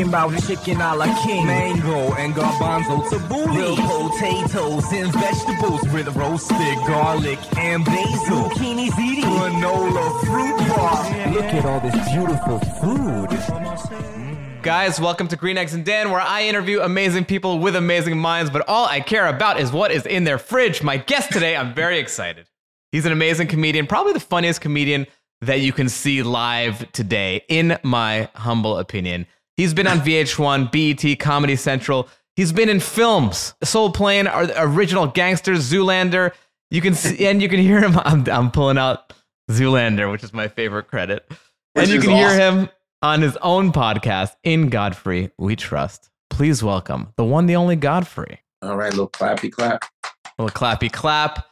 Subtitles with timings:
[0.00, 6.08] Talking about chicken a la king, mango and garbanzo tabbouleh, real potatoes and vegetables with
[6.16, 11.32] roasted garlic and basil, zucchini ziti, granola fruit bar.
[11.34, 13.28] Look at all this beautiful food.
[13.28, 14.62] Mm.
[14.62, 18.50] Guys, welcome to Green Eggs and Dan, where I interview amazing people with amazing minds,
[18.50, 20.82] but all I care about is what is in their fridge.
[20.82, 22.48] My guest today, I'm very excited.
[22.90, 25.06] He's an amazing comedian, probably the funniest comedian
[25.42, 29.26] that you can see live today, in my humble opinion.
[29.60, 32.08] He's been on VH1, BET, Comedy Central.
[32.34, 36.32] He's been in films, Soul Plane, Original Gangsters, Zoolander.
[36.70, 37.98] You can see, and you can hear him.
[38.06, 39.12] I'm, I'm pulling out
[39.50, 41.26] Zoolander, which is my favorite credit.
[41.74, 42.70] Which and you can hear him
[43.02, 46.08] on his own podcast, In Godfrey We Trust.
[46.30, 48.40] Please welcome the one, the only Godfrey.
[48.62, 49.84] All right, little clappy clap.
[50.04, 51.46] A little clappy clap.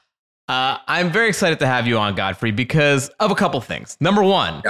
[0.49, 3.99] Uh, I'm very excited to have you on, Godfrey, because of a couple things.
[4.01, 4.63] Number one,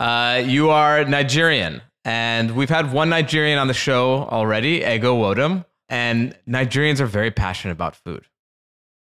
[0.00, 5.66] uh, you are Nigerian, and we've had one Nigerian on the show already, Ego Nwodim,
[5.90, 8.24] and Nigerians are very passionate about food.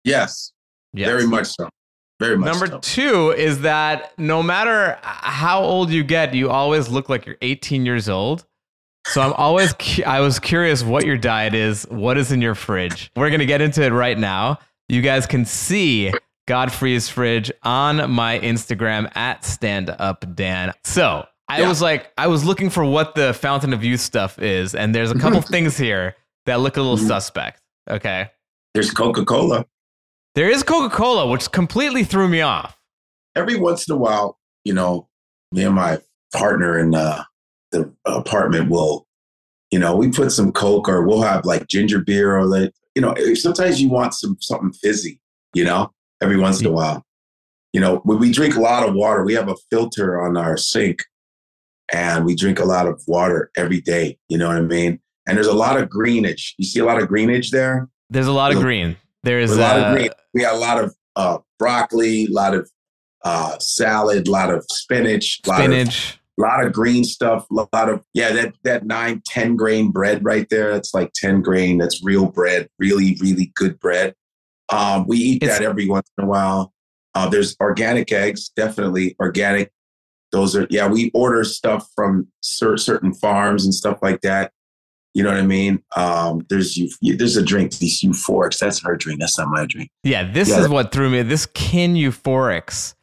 [0.03, 0.51] Yes,
[0.93, 1.09] Yes.
[1.09, 1.67] very much so.
[2.19, 2.79] Very much Number so.
[2.81, 7.85] two is that no matter how old you get, you always look like you're 18
[7.87, 8.45] years old.
[9.07, 12.53] So I'm always cu- I was curious what your diet is, what is in your
[12.53, 13.09] fridge.
[13.15, 14.59] We're gonna get into it right now.
[14.89, 16.13] You guys can see
[16.47, 20.73] Godfrey's fridge on my Instagram at Stand Up Dan.
[20.83, 21.67] So I Yeah.
[21.67, 25.11] was like, I was looking for what the Fountain of Youth stuff is, and there's
[25.11, 27.07] a couple things here that look a little Mhm.
[27.07, 27.61] suspect.
[27.89, 28.29] Okay.
[28.73, 29.65] There's Coca Cola.
[30.33, 32.77] There is Coca-Cola, which completely threw me off.
[33.35, 35.09] Every once in a while, you know,
[35.51, 35.99] me and my
[36.33, 37.23] partner in uh,
[37.71, 39.05] the apartment will,
[39.71, 43.01] you know, we put some Coke or we'll have like ginger beer or like, you
[43.01, 45.19] know, sometimes you want some something fizzy,
[45.53, 45.91] you know,
[46.21, 47.03] every once in a while.
[47.73, 50.55] You know, when we drink a lot of water, we have a filter on our
[50.55, 51.03] sink
[51.91, 54.17] and we drink a lot of water every day.
[54.29, 54.99] You know what I mean?
[55.27, 56.55] And there's a lot of greenage.
[56.57, 57.87] You see a lot of greenage there?
[58.09, 58.97] There's a lot of green.
[59.23, 60.09] There's a lot uh, of green.
[60.33, 62.69] We got a lot of uh, broccoli, a lot of
[63.23, 66.19] uh, salad, a lot of spinach, a lot of, spinach.
[66.37, 70.47] lot of green stuff, a lot of yeah, that that nine, 10 grain bread right
[70.49, 70.71] there.
[70.71, 71.77] That's like 10 grain.
[71.77, 74.15] That's real bread, really, really good bread.
[74.69, 76.73] Um, we eat It's- that every once in a while.
[77.13, 79.71] Uh, there's organic eggs, definitely organic.
[80.31, 84.51] Those are yeah, we order stuff from cer- certain farms and stuff like that.
[85.13, 85.83] You know what I mean?
[85.97, 88.59] Um, there's there's a drink, these euphorics.
[88.59, 89.19] That's her drink.
[89.19, 89.89] That's not my drink.
[90.03, 91.21] Yeah, this Yeah, is that- what threw me.
[91.23, 92.95] This kin euphorics.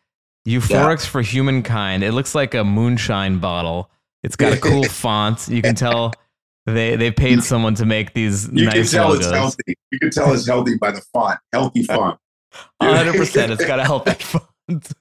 [0.46, 2.02] Euphorics for humankind.
[2.02, 3.90] It looks like a moonshine bottle.
[4.22, 5.46] It's got a cool font.
[5.48, 6.12] You can tell
[6.64, 9.26] they they paid someone to make these You nice can tell logos.
[9.26, 9.74] it's healthy.
[9.92, 11.38] You can tell it's healthy by the font.
[11.52, 12.18] Healthy font.
[12.82, 13.50] 100%.
[13.52, 14.92] It's got a healthy font.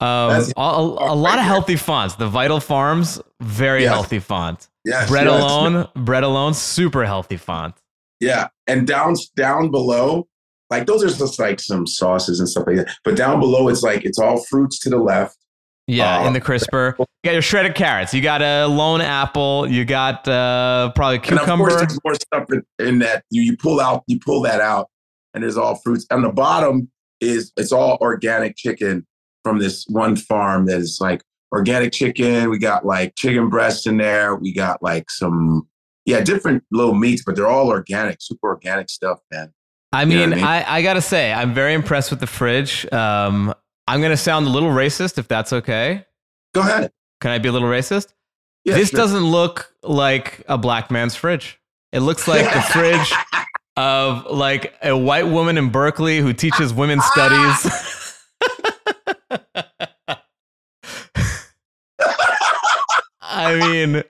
[0.00, 2.14] Um, a, a- lot of healthy fonts.
[2.14, 3.92] The Vital Farms, very Yes.
[3.92, 4.68] healthy font.
[4.84, 5.42] Yes, Bread yes.
[5.42, 7.74] alone, bread alone, super healthy font.
[8.18, 10.26] Yeah, and down down below,
[10.70, 12.88] like those are just like some sauces and stuff like that.
[13.04, 15.36] But down below, it's like it's all fruits to the left.
[15.86, 16.94] Yeah, Uh, in the crisper.
[16.98, 18.14] You got your shredded carrots.
[18.14, 19.66] You got a lone apple.
[19.68, 23.24] You got uh, probably And of course, there's more stuff in, in that.
[23.30, 24.88] You you pull out, you pull that out,
[25.34, 26.06] and there's all fruits.
[26.10, 29.06] On the bottom is it's all organic chicken
[29.44, 31.22] from this one farm that is like
[31.52, 32.50] organic chicken.
[32.50, 34.34] We got like chicken breast in there.
[34.36, 35.68] We got like some
[36.04, 39.52] yeah different little meats, but they're all organic, super organic stuff, man.
[39.92, 40.44] I You know mean, I mean?
[40.44, 42.90] I, I gotta say, I'm very impressed with the fridge.
[42.92, 43.54] Um,
[43.88, 46.04] I'm gonna sound a little racist if that's okay.
[46.54, 46.92] Go ahead.
[47.20, 48.12] Can I be a little racist?
[48.64, 48.98] Yeah, this sure.
[48.98, 51.58] doesn't look like a black man's fridge.
[51.92, 53.12] It looks like the fridge
[53.76, 57.72] of like a white woman in Berkeley who teaches women's studies.
[63.30, 64.02] I mean,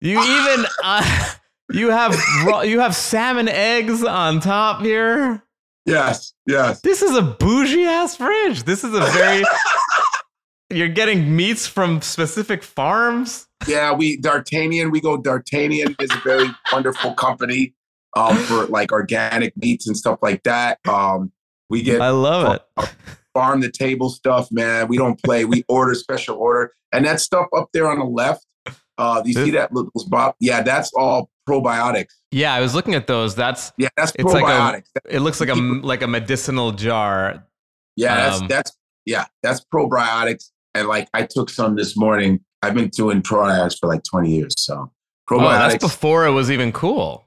[0.00, 1.32] you even uh,
[1.72, 5.42] you have raw, you have salmon eggs on top here.
[5.84, 6.80] Yes, yes.
[6.80, 8.64] This is a bougie ass fridge.
[8.64, 9.44] This is a very
[10.70, 13.46] You're getting meats from specific farms.
[13.68, 14.90] Yeah, we D'Artagnan.
[14.90, 17.74] We go D'Artagnan is a very wonderful company
[18.16, 20.80] um, for like organic meats and stuff like that.
[20.88, 21.30] Um,
[21.70, 22.90] we get I love it.
[23.32, 24.88] farm the table stuff, man.
[24.88, 25.44] We don't play.
[25.44, 28.44] We order special order, and that stuff up there on the left.
[28.98, 30.36] Uh, you see that little spot?
[30.40, 32.12] Yeah, that's all probiotics.
[32.30, 33.34] Yeah, I was looking at those.
[33.34, 34.84] That's Yeah, that's It's like a- probiotics.
[35.08, 37.44] it looks like a like a medicinal jar.
[37.96, 38.72] yeah, that's um, that's
[39.04, 40.50] yeah, that's probiotics.
[40.74, 42.40] And like I took some this morning.
[42.62, 44.54] I've been doing probiotics for like 20 years.
[44.58, 44.90] So
[45.30, 45.80] Oh, that's probiotics.
[45.80, 47.24] before it was even cool.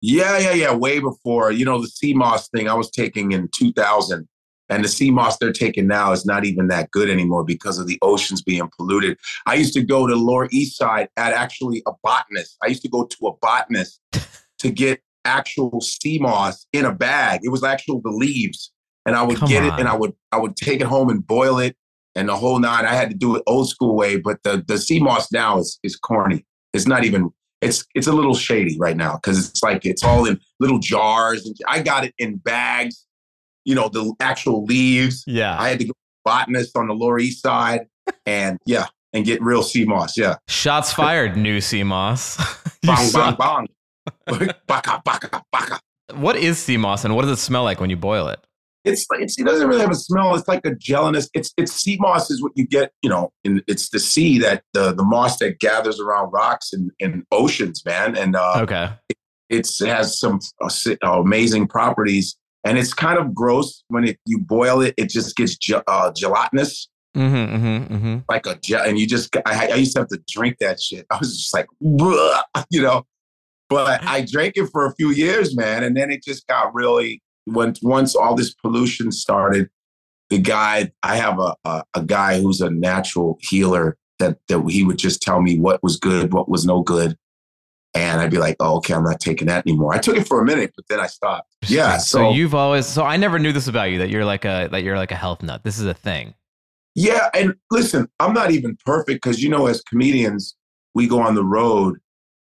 [0.00, 0.74] Yeah, yeah, yeah.
[0.74, 4.26] Way before, you know, the sea moss thing I was taking in 2000.
[4.72, 7.86] And the sea moss they're taking now is not even that good anymore because of
[7.86, 9.18] the oceans being polluted.
[9.46, 12.56] I used to go to Lower East Side at actually a botanist.
[12.62, 14.00] I used to go to a botanist
[14.58, 17.40] to get actual sea moss in a bag.
[17.42, 18.72] It was actual the leaves.
[19.04, 21.26] And I would Come get it and I would I would take it home and
[21.26, 21.76] boil it
[22.14, 22.84] and the whole nine.
[22.84, 25.78] I had to do it old school way, but the the sea moss now is
[25.82, 26.46] is corny.
[26.72, 27.30] It's not even
[27.60, 31.44] it's it's a little shady right now because it's like it's all in little jars
[31.46, 33.06] and I got it in bags,
[33.64, 35.24] you know, the actual leaves.
[35.26, 35.56] Yeah.
[35.58, 37.86] I had to go to botanist on the Lower East Side
[38.26, 40.16] and yeah, and get real sea moss.
[40.16, 40.36] Yeah.
[40.48, 42.38] Shots fired, new sea moss.
[42.84, 43.68] You Bang, saw- bang,
[44.26, 44.50] bang.
[44.66, 45.78] baka, baka, baka.
[46.14, 48.40] What is sea moss and what does it smell like when you boil it?
[48.84, 50.34] It's, it's it doesn't really have a smell.
[50.34, 51.30] It's like a gelatinous.
[51.32, 52.90] It's it's sea moss is what you get.
[53.02, 56.90] You know, in it's the sea that the the moss that gathers around rocks and
[56.98, 58.16] in oceans, man.
[58.16, 58.90] And uh, Okay.
[59.48, 60.68] it's it has some uh,
[61.04, 62.36] uh, amazing properties.
[62.64, 64.94] And it's kind of gross when it you boil it.
[64.96, 68.18] It just gets ge- uh, gelatinous, Mm-hmm, mm-hmm, mm-hmm.
[68.28, 68.82] like a gel.
[68.84, 71.06] And you just I, I used to have to drink that shit.
[71.10, 71.66] I was just like,
[72.70, 73.06] you know.
[73.68, 77.22] But I drank it for a few years, man, and then it just got really.
[77.46, 79.68] Once once all this pollution started,
[80.30, 84.84] the guy I have a a, a guy who's a natural healer that that he
[84.84, 87.16] would just tell me what was good, what was no good.
[87.94, 89.94] And I'd be like, oh, okay, I'm not taking that anymore.
[89.94, 91.54] I took it for a minute, but then I stopped.
[91.68, 91.98] Yeah.
[91.98, 94.68] So, So, you've always so I never knew this about you that you're like a
[94.72, 95.62] that you're like a health nut.
[95.62, 96.34] This is a thing.
[96.94, 97.28] yeah.
[97.34, 100.56] And listen, I'm not even perfect because, you know, as comedians,
[100.94, 101.98] we go on the road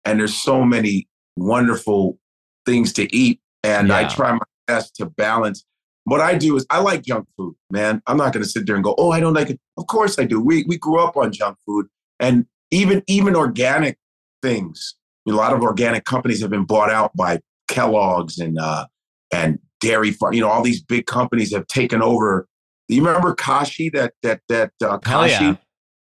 [0.05, 2.19] and there's so many wonderful
[2.67, 3.41] things to eat.
[3.65, 5.65] And I try my best to balance.
[6.05, 8.03] What I do is I like junk food, man.
[8.07, 9.59] I'm not going to sit there and go, oh, I don't like it.
[9.79, 10.41] Of course I do.
[10.41, 11.87] We, we grew up on junk food
[12.21, 13.99] and even, even organic
[14.43, 14.97] things.
[15.27, 18.87] A lot of organic companies have been bought out by Kellogg's and, uh,
[19.33, 20.35] and dairy farm.
[20.35, 22.47] You know, all these big companies have taken over.
[22.89, 23.89] Do you remember Kashi?
[23.91, 25.33] That that that uh, Kashi.
[25.45, 25.57] yeah.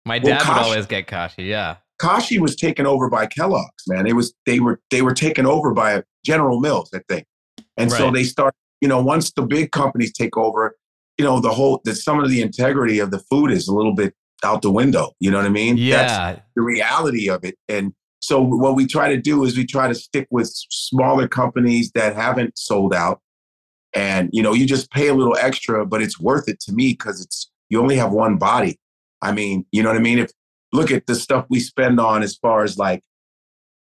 [0.05, 1.45] My Well, dad would always get kashi.
[1.45, 1.77] Yeah.
[1.99, 3.83] Kashi was taken over by Kellogg's.
[3.89, 7.25] Man, it was they were they were taken over by General Mills, I think.
[7.79, 8.55] And so they start.
[8.83, 10.77] You know, once the big companies take over,
[11.17, 13.95] you know, the whole that some of the integrity of the food is a little
[13.95, 14.13] bit
[14.45, 15.13] out the window.
[15.19, 15.77] You know what I mean?
[15.77, 16.41] That's Yeah.
[16.55, 17.57] the reality of it.
[17.71, 21.91] And so what we try to do is we try to stick with smaller companies
[21.93, 23.21] that haven't sold out.
[23.95, 26.93] And you know, you just pay a little extra, but it's worth it to me
[26.93, 28.79] because it's you only have one body.
[29.23, 30.19] I mean, you know what I mean?
[30.19, 30.31] If
[30.73, 33.03] look at the stuff we spend on as far as like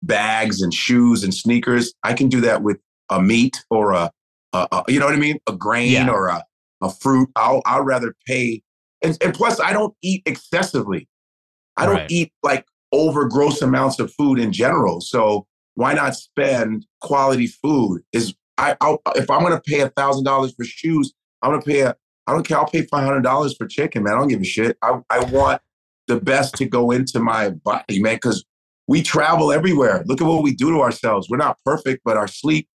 [0.02, 2.78] bags and shoes and sneakers, I can do that with
[3.10, 4.10] a meat or a,
[4.52, 5.38] a, a you know what I mean?
[5.48, 6.10] A grain Yeah.
[6.10, 6.44] or a,
[6.82, 7.28] a fruit.
[7.36, 8.62] I'll I'll rather pay
[9.02, 11.08] and, and plus I don't eat excessively.
[11.76, 12.10] I don't Right.
[12.10, 12.64] eat like
[12.96, 15.00] over gross amounts of food in general.
[15.00, 18.02] So why not spend quality food?
[18.12, 21.12] Is I I'll, if I'm gonna pay a thousand dollars for shoes,
[21.42, 21.94] I'm gonna pay a
[22.26, 22.58] I don't care.
[22.58, 24.14] I'll pay five hundred dollars for chicken, man.
[24.14, 24.76] I don't give a shit.
[24.82, 25.62] I I want
[26.08, 28.44] the best to go into my body, man, because
[28.88, 30.02] we travel everywhere.
[30.06, 31.28] Look at what we do to ourselves.
[31.28, 32.68] We're not perfect, but our sleep,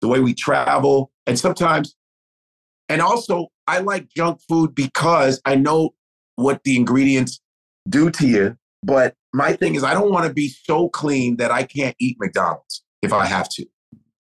[0.00, 1.94] the way we travel, and sometimes,
[2.88, 5.94] and also, I like junk food because I know
[6.36, 7.40] what the ingredients
[7.88, 8.57] do to you.
[8.82, 12.16] But my thing is, I don't want to be so clean that I can't eat
[12.20, 13.66] McDonald's if I have to.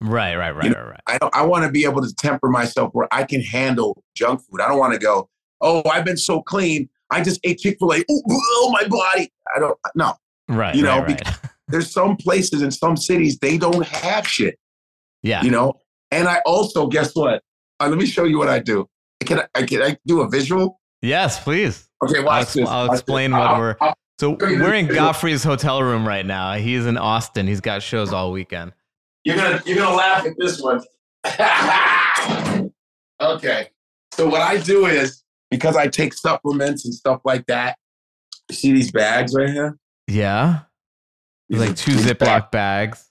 [0.02, 1.00] Right, right, right, You right, right.
[1.08, 4.42] I don't, I want to be able to temper myself where I can handle junk
[4.42, 4.60] food.
[4.62, 5.30] I don't want to go,
[5.62, 6.90] oh, I've been so clean.
[7.12, 8.04] I just ate Chick Fil A.
[8.10, 9.32] Oh, my body.
[9.56, 9.78] I don't.
[9.96, 10.14] No,
[10.50, 10.76] Right.
[10.76, 11.38] you know, right, right.
[11.68, 14.58] there's some places in some cities they don't have shit.
[15.24, 15.44] Yeah.
[15.44, 15.74] You know.
[16.10, 17.42] And I also guess what?
[17.80, 18.88] Uh, let me show you what I do.
[19.26, 19.64] Can I?
[19.64, 20.80] Can I do a visual?
[21.02, 21.88] Yes, please.
[22.04, 22.68] Okay, I'll, watch this.
[22.68, 23.00] I'll Watch this.
[23.02, 23.76] explain what I'll- we're.
[23.82, 24.86] I'll- So we're in.
[24.86, 26.54] Godfrey's hotel room right now.
[26.54, 27.48] He's in Austin.
[27.48, 28.72] He's got shows all weekend.
[29.24, 30.80] You're gonna you're gonna laugh at this one.
[33.20, 33.70] okay.
[34.14, 37.80] So what I do is because I take supplements and stuff like that.
[38.52, 39.80] You see these bags right here?
[40.08, 40.60] Yeah.
[41.50, 43.10] These like two Ziploc bags.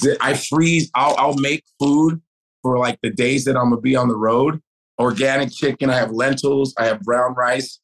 [0.00, 0.16] bags.
[0.20, 0.92] I freeze.
[0.94, 2.22] I'll I'll make food
[2.62, 4.62] for like the days that I'm gonna be on the road.
[5.00, 5.90] Organic chicken.
[5.90, 6.72] I have lentils.
[6.78, 7.80] I have brown rice,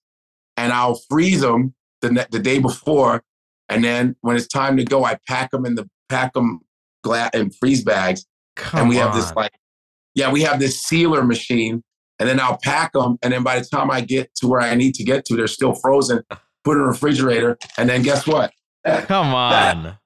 [0.56, 3.22] and I'll freeze them the ne- the day before,
[3.70, 6.60] and then when it's time to go, I pack them in the pack them
[7.02, 9.52] glass and freeze bags, Come and we have this like,
[10.14, 11.82] yeah, we have this sealer machine,
[12.18, 14.74] and then I'll pack them, and then by the time I get to where I
[14.74, 16.22] need to get to, they're still frozen.
[16.64, 18.52] Put in a refrigerator, and then guess what?
[18.86, 19.96] Come on.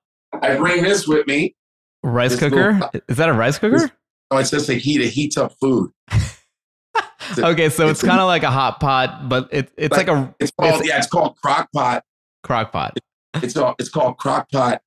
[0.42, 1.54] I bring this with me.
[2.02, 2.72] Rice This cooker?
[2.74, 3.90] little- Is that a rice cooker?
[4.30, 5.00] Oh, it's just a heat.
[5.00, 5.90] It heats up food.
[7.38, 10.34] Okay, so it's it's kind of like a hot pot, but it, it's like a
[10.38, 10.98] It's called It's- yeah.
[10.98, 12.04] It's called crock pot.
[12.42, 12.96] crock pot.
[13.42, 14.80] It's all, it's called crock pot,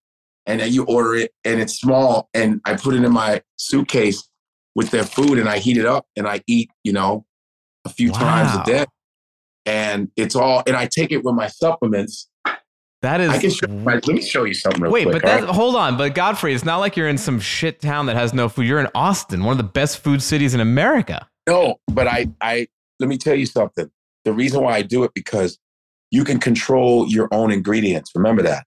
[0.46, 4.27] and then you order it, and it's small, and I put it in my suitcase
[4.75, 7.25] with their food, and I heat it up, and I eat, you know,
[7.86, 8.86] a few times a day,
[9.67, 12.27] and it's all, and I take it with my supplements.
[13.01, 15.22] That is I can show let me show you something real Wait, quick.
[15.22, 15.50] but that right?
[15.50, 18.50] hold on, but Godfrey, it's not like you're in some shit town that has no
[18.50, 18.65] food.
[18.65, 21.28] You're in Austin, one of the best food cities in America.
[21.48, 22.67] No, but I, I
[23.00, 23.89] let me tell you something.
[24.25, 25.58] The reason why I do it because
[26.12, 28.12] you can control your own ingredients.
[28.15, 28.65] Remember that.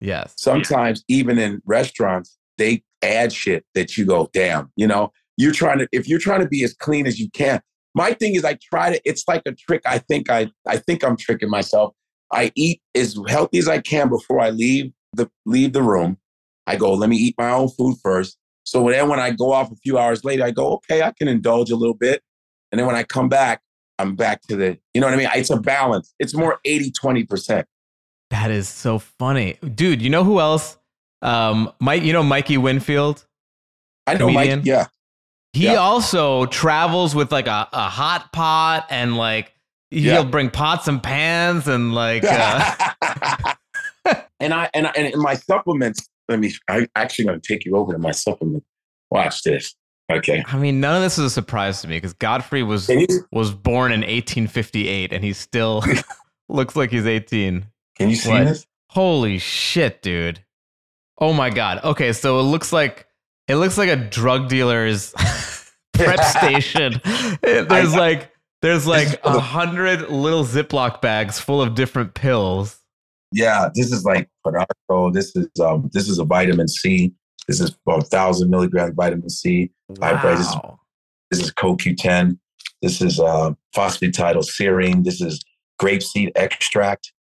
[0.00, 0.34] Yes.
[0.36, 5.78] Sometimes even in restaurants, they add shit that you go, damn, you know, you're trying
[5.78, 7.60] to if you're trying to be as clean as you can.
[7.94, 9.82] My thing is I try to, it's like a trick.
[9.86, 11.94] I think I I think I'm tricking myself.
[12.32, 16.18] I eat as healthy as I can before I leave the leave the room.
[16.66, 18.38] I go, let me eat my own food first.
[18.64, 21.28] So then when I go off a few hours later, I go, okay, I can
[21.28, 22.22] indulge a little bit.
[22.72, 23.60] And then when I come back,
[23.98, 25.28] I'm back to the, you know what I mean?
[25.34, 26.12] It's a balance.
[26.18, 27.64] It's more 80, 20%.
[28.30, 29.58] That is so funny.
[29.74, 30.78] Dude, you know who else?
[31.22, 33.24] Um Mike, you know Mikey Winfield?
[34.06, 34.58] I know, Comedian?
[34.60, 34.66] Mike.
[34.66, 34.86] Yeah.
[35.52, 35.74] He Yeah.
[35.76, 39.54] also travels with like a, a hot pot and like
[39.90, 40.22] he'll Yeah.
[40.24, 42.74] bring pots and pans and like uh,
[44.40, 46.52] and I and I, and my supplements, let me.
[46.68, 48.64] I'm actually going to take you over to my supplement.
[49.10, 49.74] Watch this.
[50.12, 50.44] Okay.
[50.46, 52.90] I mean, none of this is a surprise to me because Godfrey was
[53.32, 55.82] was born in 1858 and he still
[56.48, 57.64] looks like he's 18.
[57.96, 58.44] can you see What?
[58.44, 58.66] this?
[58.90, 60.44] Holy shit, dude.
[61.18, 61.82] Oh my god.
[61.84, 63.06] Okay, so it looks like
[63.48, 65.12] it looks like a drug dealer's
[65.94, 67.00] prep station.
[67.42, 68.30] There's like
[68.62, 72.78] there's like a hundred little Ziploc bags full of different pills.
[73.34, 75.12] Yeah, this is like Panaco.
[75.12, 77.12] This is um this is a vitamin C.
[77.48, 79.70] This is about a thousand milligrams vitamin C.
[80.00, 80.46] High prices.
[80.54, 80.78] Wow.
[81.30, 82.38] This is CoQ10.
[82.80, 85.04] This is uh, phosphatidylserine.
[85.04, 85.42] This is
[85.80, 87.12] grapeseed extract.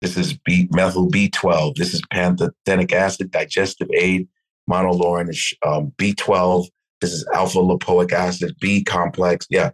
[0.00, 1.74] This is B, methyl B12.
[1.74, 4.28] This is pantothenic acid, digestive aid,
[4.70, 6.68] monolaurin, is, um, B12.
[7.00, 9.46] This is alpha lipoic acid, B complex.
[9.50, 9.70] Yeah.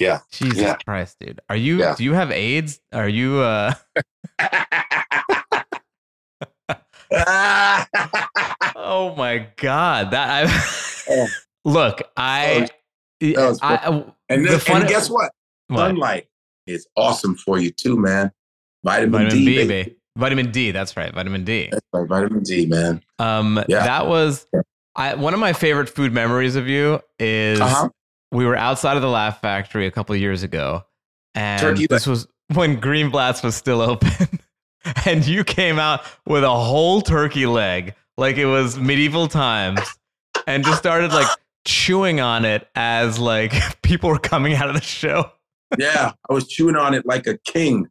[0.00, 0.20] Yeah.
[0.32, 0.76] Jesus Yeah.
[0.86, 1.40] Christ, dude.
[1.48, 1.94] Are you Yeah.
[1.94, 2.80] do you have AIDS?
[2.92, 3.74] Are you uh
[8.76, 10.10] Oh my god.
[10.12, 11.26] That I Oh.
[11.64, 12.68] Look, I
[13.20, 15.30] That was I, and, the fun- and guess what?
[15.68, 15.78] what?
[15.88, 16.26] Sunlight
[16.66, 18.32] is awesome for you too, man.
[18.84, 19.44] Vitamin, Vitamin D.
[19.44, 19.96] B, baby.
[20.16, 21.12] Vitamin D, that's right.
[21.14, 21.68] Vitamin D.
[21.70, 23.02] That's right, vitamin D, man.
[23.18, 23.84] Um, Yeah.
[23.84, 24.46] that was
[24.96, 27.88] I, one of my favorite food memories of you is Uh-huh.
[28.32, 30.84] we were outside of the Laugh Factory a couple of years ago,
[31.34, 34.39] and Turkey this was when Greenblatt's was still open,
[35.06, 39.80] and you came out with a whole turkey leg like it was medieval times,
[40.46, 41.26] and just started like
[41.64, 45.30] chewing on it as like people were coming out of the show.
[45.78, 47.88] Yeah, I was chewing on it like a king.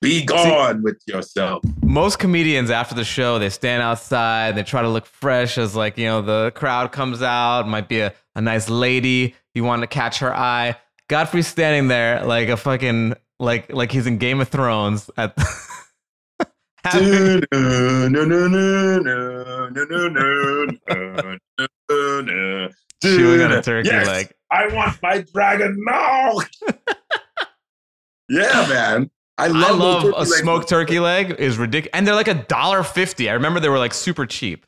[0.00, 1.64] Be gone with yourself.
[1.82, 5.96] most comedians after the show they stand outside they try to look fresh as like
[5.96, 9.86] you know the crowd comes out might be a, a nice lady you want to
[9.86, 10.76] catch her eye
[11.08, 15.34] godfrey's standing there like a fucking like like he's in game of thrones at
[16.86, 21.38] having- No, no, no, no, no, no, no, no, no,
[21.88, 22.68] no, no.
[23.02, 26.38] chewing on a turkey Yes, leg I want my dragon now.
[28.28, 29.10] yeah, man.
[29.38, 30.34] I love, i love a legs.
[30.38, 33.78] smoked turkey leg is ridiculous and they're like a dollar fifty i remember they were
[33.78, 34.64] like super cheap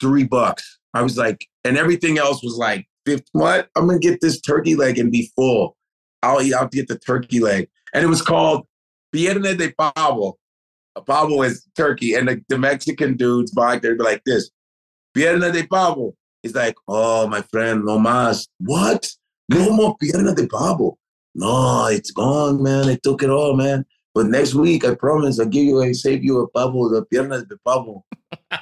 [0.00, 0.80] Three bucks.
[0.92, 2.84] I was like, and everything else was like.
[3.32, 3.68] What?
[3.76, 5.76] I'm gonna get this turkey leg and be full.
[6.22, 6.52] I'll eat.
[6.52, 8.66] I'll get the turkey leg, and it was called
[9.14, 10.36] Pierna de Pavo.
[10.96, 14.50] A pavo is turkey, and the, the Mexican dudes back there be like this,
[15.16, 16.14] Pierna de Pavo.
[16.42, 18.46] He's like, oh, my friend, no más.
[18.58, 19.10] What?
[19.48, 20.96] No more Pierna de Pavo.
[21.34, 22.88] No, it's gone, man.
[22.88, 23.84] I took it all, man.
[24.14, 27.46] But next week, I promise, I'll give you, I save you a pavo, the Pierna
[27.48, 28.04] de Pavo.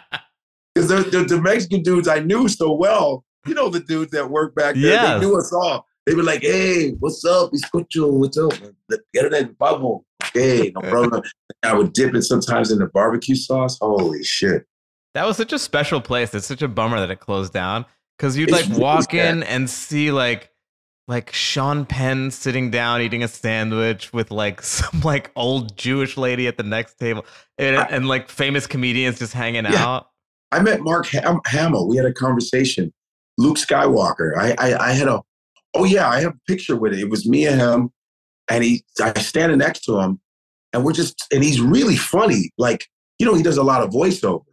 [0.75, 4.31] Because the, the, the Mexican dudes I knew so well, you know, the dudes that
[4.31, 5.21] work back there, Yes.
[5.21, 5.85] they knew us all.
[6.07, 7.53] They were like, hey, what's up?
[7.53, 8.53] Escucho, what's up?
[8.89, 10.03] The Pierna de Pavo.
[10.37, 11.23] Okay, no problem.
[11.63, 13.79] I would dip it sometimes in the barbecue sauce.
[13.81, 14.65] Holy shit.
[15.15, 16.35] That was such a special place.
[16.35, 17.85] It's such a bummer that it closed down
[18.19, 19.37] because you'd like really walk sad.
[19.37, 20.51] in and see like
[21.09, 26.47] like Sean Penn sitting down eating a sandwich with like some like old Jewish lady
[26.47, 27.27] at the next table
[27.59, 29.85] and, I- and like famous comedians just hanging Yeah.
[29.87, 30.09] out.
[30.51, 31.89] I met Mark Ham- um, Hamill.
[31.89, 32.93] We had a conversation.
[33.39, 34.37] Luke Skywalker.
[34.37, 35.21] I, I I had a
[35.75, 37.01] oh yeah, I have a picture with it.
[37.01, 37.91] It was me and him,
[38.49, 40.21] and he I standing next to him,
[40.73, 42.51] and we're just and he's really funny.
[42.59, 42.87] Like
[43.19, 44.45] you know, he does a lot of voiceover.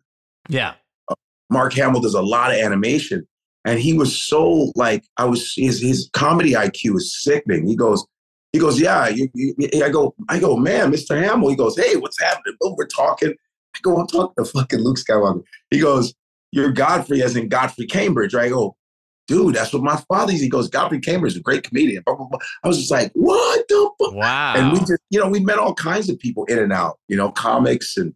[0.48, 0.74] Yeah.
[1.10, 1.16] Uh,
[1.50, 3.28] Mark Hamill does a lot of animation,
[3.66, 7.68] and he was so like I was his his comedy IQ is sickening.
[7.68, 8.06] He goes.
[8.52, 9.08] He goes, yeah.
[9.10, 9.54] You, you,
[9.86, 11.16] I go, I go, man, Mr.
[11.22, 11.50] Hamill.
[11.50, 12.56] He goes, hey, what's happening?
[12.64, 13.30] Oh, we're talking.
[13.30, 15.44] I go, I'm talking to fucking Luke Skywalker.
[15.70, 16.16] He goes,
[16.52, 18.48] you're Godfrey as in Godfrey Cambridge, right?
[18.48, 18.76] I go,
[19.30, 20.42] dude, that's what my father is.
[20.42, 22.02] He goes, Godfrey Cambridge is a great comedian.
[22.04, 22.40] Blah, blah, blah.
[22.64, 24.14] I was just like, what the fuck?
[24.14, 24.56] Wow.
[24.58, 27.16] And we just, you know, we met all kinds of people in and out, you
[27.16, 28.14] know, comics and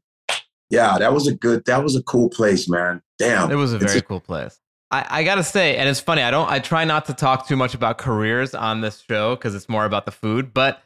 [0.72, 3.00] yeah, that was a good, that was a cool place, man.
[3.20, 3.51] Damn.
[3.51, 4.60] It was a very cool place.
[4.89, 6.22] I, I gotta say, and it's funny.
[6.22, 6.50] I don't.
[6.50, 9.86] I try not to talk too much about careers on this show because it's more
[9.86, 10.53] about the food.
[10.53, 10.84] But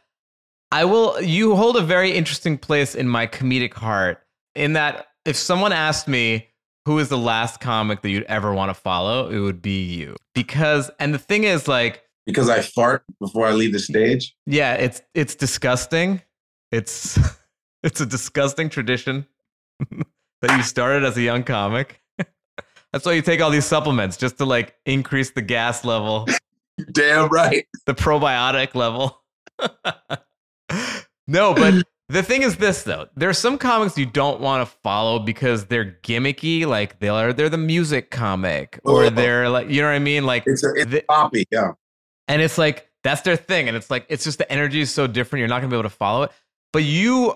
[0.72, 1.22] I will.
[1.22, 4.24] You hold a very interesting place in my comedic heart.
[4.55, 6.48] In that, if someone asked me
[6.88, 10.15] who is the last comic that you'd ever want to follow, it would be you.
[10.34, 14.34] Because, and the thing is, like, because I fart before I leave the stage.
[14.46, 16.22] yeah, it's it's disgusting.
[16.72, 17.20] It's
[17.84, 19.27] it's a disgusting tradition
[20.41, 22.01] that you started as a young comic.
[22.94, 26.25] That's why you take all these supplements just to like increase the gas level,
[26.94, 27.67] Damn right.
[27.86, 29.22] the probiotic level.
[31.27, 33.08] no, but the thing is this though.
[33.16, 37.58] There's some comics you don't want to follow because they're gimmicky, like they're they're the
[37.58, 39.10] music comic or Oh.
[39.10, 40.26] they're like you know what I mean?
[40.26, 41.46] Like It's a, it's the- poppy.
[41.52, 41.72] Yeah.
[42.28, 45.08] and it's like that's their thing and it's like it's just the energy is so
[45.08, 46.32] different you're not going to be able to follow it
[46.74, 47.34] but you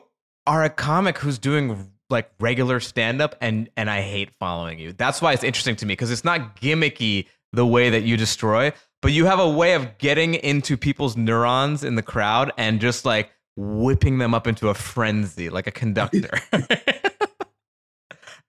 [0.48, 4.92] are a comic who's doing like regular stand up and and I hate following you
[4.94, 8.74] that's why it's interesting to me because it's not gimmicky the way that you destroy
[9.02, 13.06] but you have a way of getting into people's neurons in the crowd and just
[13.06, 16.30] like whipping them up into a frenzy like a conductor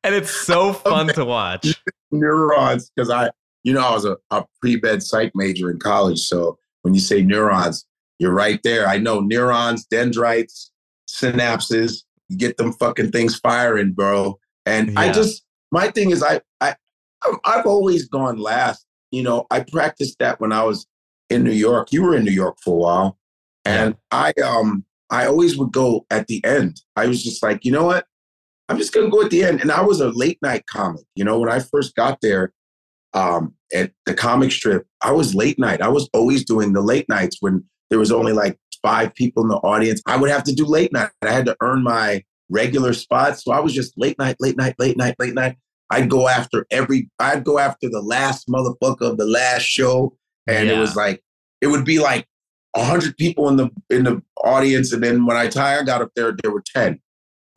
[0.05, 3.31] and it's so fun to watch Neurons, because I,
[3.65, 6.21] you know, I was a, a pre-med psych major in college.
[6.21, 7.87] So when you say neurons,
[8.19, 8.87] you're right there.
[8.87, 10.71] I know neurons, dendrites,
[11.09, 12.03] synapses.
[12.29, 14.39] You get them fucking things firing, bro.
[14.67, 16.75] And I just, my thing is, I, I,
[17.45, 18.85] I've always gone last.
[19.11, 20.87] You know, I practiced that when I was
[21.31, 21.93] in New York.
[21.93, 23.19] You were in New York for a while,
[23.65, 26.81] and I, um, I always would go at the end.
[26.97, 28.07] I was just like, you know what?
[28.69, 29.61] I'm just gonna go at the end.
[29.61, 31.05] And I was a late night comic.
[31.15, 32.53] You know, when I first got there,
[33.15, 35.83] um, at the comic strip, I was late night.
[35.83, 39.51] I was always doing the late nights when there was only like five people in
[39.51, 40.03] the audience.
[40.07, 41.11] I would have to do late night.
[41.21, 43.45] I had to earn my regular spots.
[43.45, 45.57] So I was just late night, late night, late night, late night.
[45.91, 50.17] I'd go after every I'd go after the last motherfucker of the last show.
[50.47, 51.23] And it was like,
[51.61, 52.27] it would be like
[52.77, 54.93] hundred people in the in the audience.
[54.93, 57.01] And then when I tie I got up there, there were 10.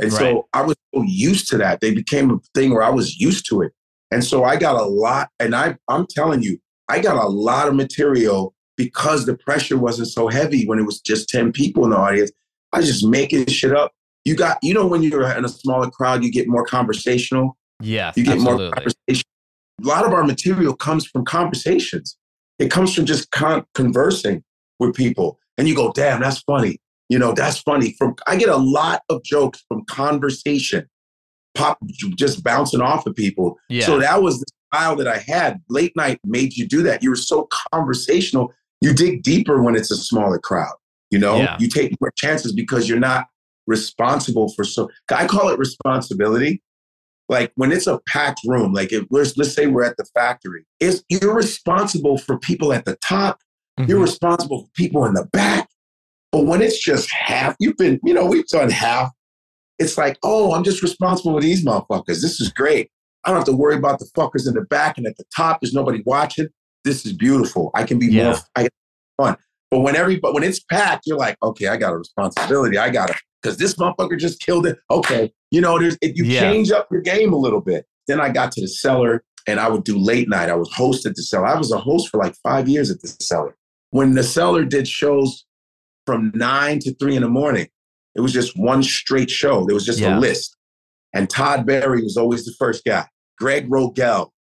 [0.01, 0.19] And Right.
[0.19, 1.79] so I was so used to that.
[1.81, 3.71] They became a thing where I was used to it.
[4.11, 6.57] And so I got a lot, and I I'm telling you,
[6.89, 10.99] I got a lot of material because the pressure wasn't so heavy when it was
[10.99, 12.31] just 10 people in the audience.
[12.73, 13.93] I was just making shit up.
[14.25, 17.57] You got, you know, when you're in a smaller crowd, you get more conversational.
[17.79, 18.11] Yeah.
[18.15, 19.23] You get more absolutely conversation.
[19.81, 22.17] A lot of our material comes from conversations.
[22.59, 24.43] It comes from just con- conversing
[24.79, 27.93] with people, and you go, "Damn, that's funny." You know, that's funny.
[27.97, 30.87] From I get a lot of jokes from conversation,
[31.53, 31.77] pop
[32.17, 33.57] just bouncing off of people.
[33.69, 35.61] yeah So that was the style that I had.
[35.69, 37.03] Late night made you do that.
[37.03, 38.53] You were so conversational.
[38.81, 40.73] You dig deeper when it's a smaller crowd.
[41.11, 41.55] You know, Yeah.
[41.59, 43.27] you take more chances because you're not
[43.67, 44.89] responsible for so.
[45.11, 46.61] I call it responsibility.
[47.29, 50.65] Like when it's a packed room, like if let's let's say we're at the factory,
[50.79, 53.39] it's you're responsible for people at the top.
[53.77, 54.03] You're Mhm.
[54.03, 55.69] responsible for people in the back.
[56.31, 59.11] But when it's just half, you've been, you know, we've done half.
[59.79, 62.21] It's like, oh, I'm just responsible for these motherfuckers.
[62.21, 62.89] This is great.
[63.23, 65.59] I don't have to worry about the fuckers in the back and at the top.
[65.61, 66.47] There's nobody watching.
[66.83, 67.71] This is beautiful.
[67.73, 68.31] I can be Yeah.
[68.31, 68.67] more I
[69.17, 69.35] fun.
[69.71, 72.77] But when everybody when it's packed, you're like, okay, I got a responsibility.
[72.77, 74.77] I got to because this motherfucker just killed it.
[74.91, 76.41] Okay, you know, there's if you Yeah.
[76.41, 77.85] change up your game a little bit.
[78.07, 80.49] Then I got to the cellar and I would do late night.
[80.49, 81.47] I was host at the cellar.
[81.47, 83.55] I was a host for like five years at the cellar.
[83.95, 85.45] When the cellar did shows
[86.05, 87.67] from nine to three in the morning,
[88.13, 89.65] it was just one straight show.
[89.65, 90.17] There was just Yeah.
[90.17, 90.57] a list.
[91.13, 93.07] And Todd Barry was always the first guy.
[93.37, 94.31] Greg Rogel.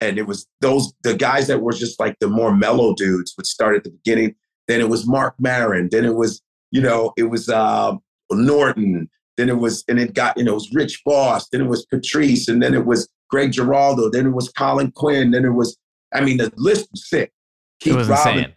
[0.00, 3.46] And it was those the guys that were just like the more mellow dudes would
[3.46, 4.34] start at the beginning.
[4.68, 5.88] Then it was Marc Maron.
[5.90, 6.40] Then it was,
[6.70, 7.92] you know, it was uh,
[8.30, 9.10] Norton.
[9.36, 11.48] Then it was, and it got, you know, it was Rich Vos.
[11.50, 12.48] Then it was Patrice.
[12.48, 15.76] And then it was Greg Giraldo, then it was Colin Quinn, then it was,
[16.12, 17.32] I mean, the list was sick.
[17.80, 18.54] Keith it was Robin, insane.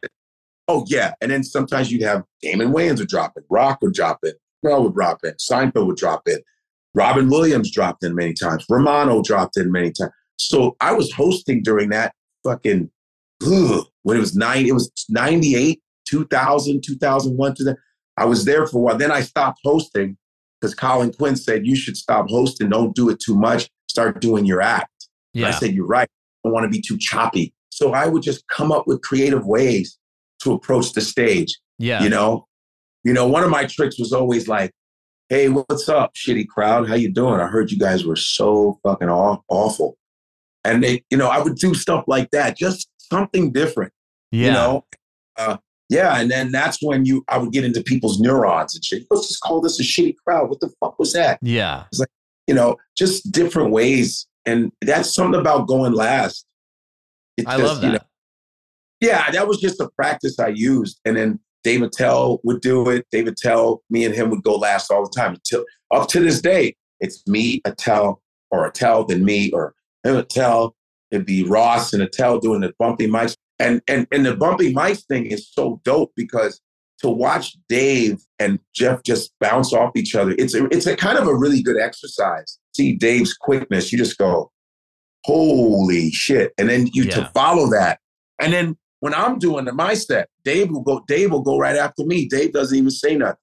[0.67, 4.19] Oh yeah, and then sometimes you'd have Damon Wayans would drop in, Rock would drop
[4.23, 6.39] in, Mel would drop in, Seinfeld would drop in,
[6.93, 10.11] Robin Williams dropped in many times, Romano dropped in many times.
[10.37, 12.89] So I was hosting during that fucking
[13.45, 17.77] ugh, when it was nine, it was 98, 2000, 2001, 2000.
[18.17, 18.97] I was there for a while.
[18.97, 20.17] Then I stopped hosting
[20.59, 22.69] because Colin Quinn said, you should stop hosting.
[22.69, 23.69] Don't do it too much.
[23.87, 25.07] Start doing your act.
[25.33, 25.49] Yeah.
[25.49, 26.07] I said, you're right.
[26.09, 27.53] I don't want to be too choppy.
[27.69, 29.99] So I would just come up with creative ways
[30.43, 31.57] to approach the stage.
[31.79, 32.03] Yeah.
[32.03, 32.47] You know,
[33.03, 34.71] you know, one of my tricks was always like,
[35.29, 36.87] "Hey, what's up, shitty crowd?
[36.87, 37.39] How you doing?
[37.39, 39.97] I heard you guys were so fucking aw- awful."
[40.63, 43.93] And they, you know, I would do stuff like that, just something different.
[44.31, 44.47] Yeah.
[44.47, 44.85] You know,
[45.37, 45.57] uh,
[45.89, 46.19] yeah.
[46.19, 49.03] And then that's when you, I would get into people's neurons and shit.
[49.09, 50.49] Let's just call this a shitty crowd.
[50.49, 51.39] What the fuck was that?
[51.41, 51.85] Yeah.
[51.91, 52.09] It's like,
[52.47, 54.27] you know, just different ways.
[54.45, 56.45] And that's something about going last.
[57.37, 57.87] It I just, love that.
[57.87, 57.99] You know,
[58.99, 60.99] yeah, that was just a practice I used.
[61.05, 63.05] And then Dave Attell would do it.
[63.11, 65.33] Dave Attell, me and him would go last all the time.
[65.33, 70.75] Until up to this day, it's me, Attell, or Attell, then me, or him, Attell.
[71.11, 73.35] It'd be Ross and Attell doing the Bumping Mics.
[73.59, 76.61] And and and the Bumping Mics thing is so dope because
[76.99, 81.17] to watch Dave and Jeff just bounce off each other, it's a, it's a kind
[81.17, 82.57] of a really good exercise.
[82.75, 84.51] See Dave's quickness, you just go,
[85.23, 86.53] holy shit.
[86.57, 87.15] And then you yeah.
[87.15, 87.99] to follow that.
[88.39, 91.75] And then when I'm doing the my set, Dave will go, Dave will go right
[91.75, 92.27] after me.
[92.27, 93.37] Dave doesn't even say nothing.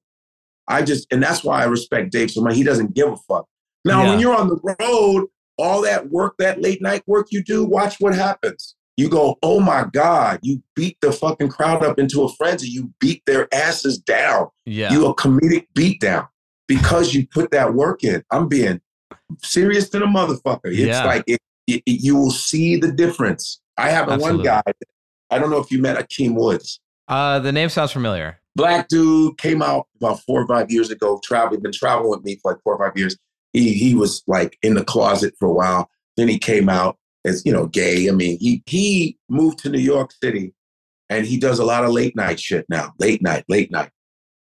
[0.67, 2.57] I just, and that's why I respect Dave so much.
[2.57, 3.47] He doesn't give a fuck.
[3.85, 4.11] Now, yeah.
[4.11, 7.97] when you're on the road, all that work, that late night work you do, watch
[8.01, 8.75] what happens.
[8.97, 12.69] You go, oh my God, you beat the fucking crowd up into a frenzy.
[12.69, 14.49] You beat their asses down.
[14.65, 14.93] Yeah.
[14.93, 16.29] You a comedic beatdown
[16.69, 18.23] because you put that work in.
[18.31, 18.81] I'm being
[19.43, 20.67] serious to the motherfucker.
[20.67, 21.05] It's yeah.
[21.05, 23.61] like it, it, it, you will see the difference.
[23.77, 24.63] I have one guy
[25.35, 26.81] I don't know if you met Akeem Woods.
[27.09, 28.39] Uh, the name sounds familiar.
[28.55, 31.21] Black dude came out about four or five years ago.
[31.25, 33.17] Traveled, been traveling with me for like four or five years.
[33.53, 35.91] He he was like in the closet for a while.
[36.17, 38.09] Then he came out as you know gay.
[38.09, 40.55] I mean, he he moved to New York City,
[41.11, 42.93] and he does a lot of late night shit now.
[43.01, 43.91] Late night, late night,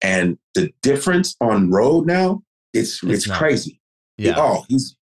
[0.01, 2.41] and the difference on road now,
[2.73, 3.79] it's it's, it's crazy.
[4.17, 4.33] Yeah.
[4.37, 4.97] Oh, he's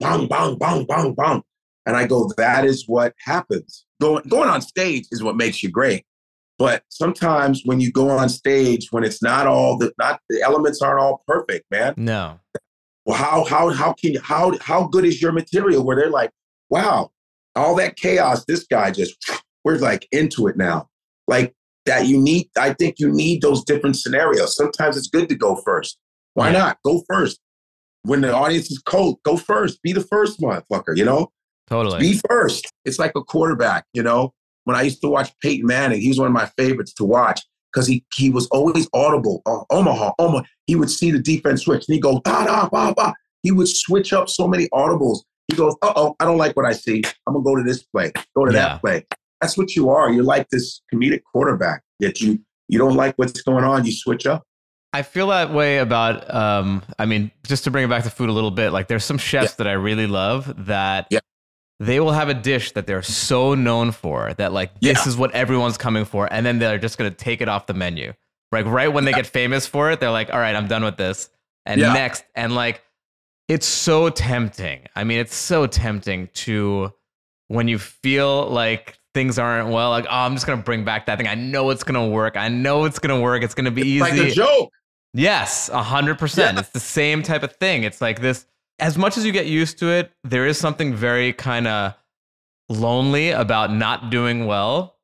[0.00, 1.42] bang bang bang bang bang,
[1.84, 5.70] and I go, that is what happens going going on stage is what makes you
[5.70, 6.04] great.
[6.58, 10.80] But sometimes when you go on stage, when it's not all the not the elements
[10.80, 11.94] aren't all perfect, man.
[11.96, 12.40] No.
[13.04, 16.30] Well, how how how can you how how good is your material where they're like,
[16.70, 17.10] wow,
[17.54, 19.16] all that chaos, this guy just
[19.64, 20.88] we're like into it now.
[21.26, 21.54] Like
[21.86, 24.54] that you need, I think you need those different scenarios.
[24.54, 25.98] Sometimes it's good to go first.
[26.34, 26.58] Why yeah.
[26.58, 26.78] not?
[26.84, 27.40] Go first.
[28.02, 29.82] When the audience is cold, go first.
[29.82, 31.32] Be the first motherfucker, you know?
[31.68, 32.00] Totally.
[32.00, 32.70] Be first.
[32.84, 34.32] It's like a quarterback, you know?
[34.64, 37.40] When I used to watch Peyton Manning, he was one of my favorites to watch
[37.72, 39.42] because he he was always audible.
[39.46, 40.44] Uh, Omaha, Omaha.
[40.66, 43.14] He would see the defense switch and he go, da, da, ba, ba.
[43.42, 45.20] He would switch up so many audibles.
[45.48, 47.02] He goes, uh oh, I don't like what I see.
[47.26, 48.68] I'm going to go to this play, go to yeah.
[48.68, 49.06] that play.
[49.40, 50.10] That's what you are.
[50.10, 54.26] You're like this comedic quarterback that you, you don't like what's going on, you switch
[54.26, 54.42] up.
[54.92, 58.30] I feel that way about um I mean just to bring it back to food
[58.30, 59.54] a little bit like there's some chefs yeah.
[59.58, 61.18] that I really love that yeah
[61.78, 65.08] they will have a dish that they're so known for that like this yeah.
[65.08, 67.74] is what everyone's coming for and then they're just going to take it off the
[67.74, 68.12] menu.
[68.52, 70.96] Like right when they get famous for it they're like all right i'm done with
[70.96, 71.28] this.
[71.66, 71.92] And yeah.
[71.92, 72.82] next and like
[73.48, 74.86] it's so tempting.
[74.94, 76.92] I mean it's so tempting to
[77.48, 81.06] when you feel like things aren't well like oh i'm just going to bring back
[81.06, 81.28] that thing.
[81.28, 82.36] I know it's going to work.
[82.36, 83.42] I know it's going to work.
[83.42, 84.72] It's going to be it's easy like a joke.
[85.12, 86.58] Yes 100% yeah.
[86.58, 87.82] it's the same type of thing.
[87.82, 88.46] It's like this
[88.78, 91.94] as much as you get used to it, there is something very kind of
[92.68, 94.96] lonely about not doing well.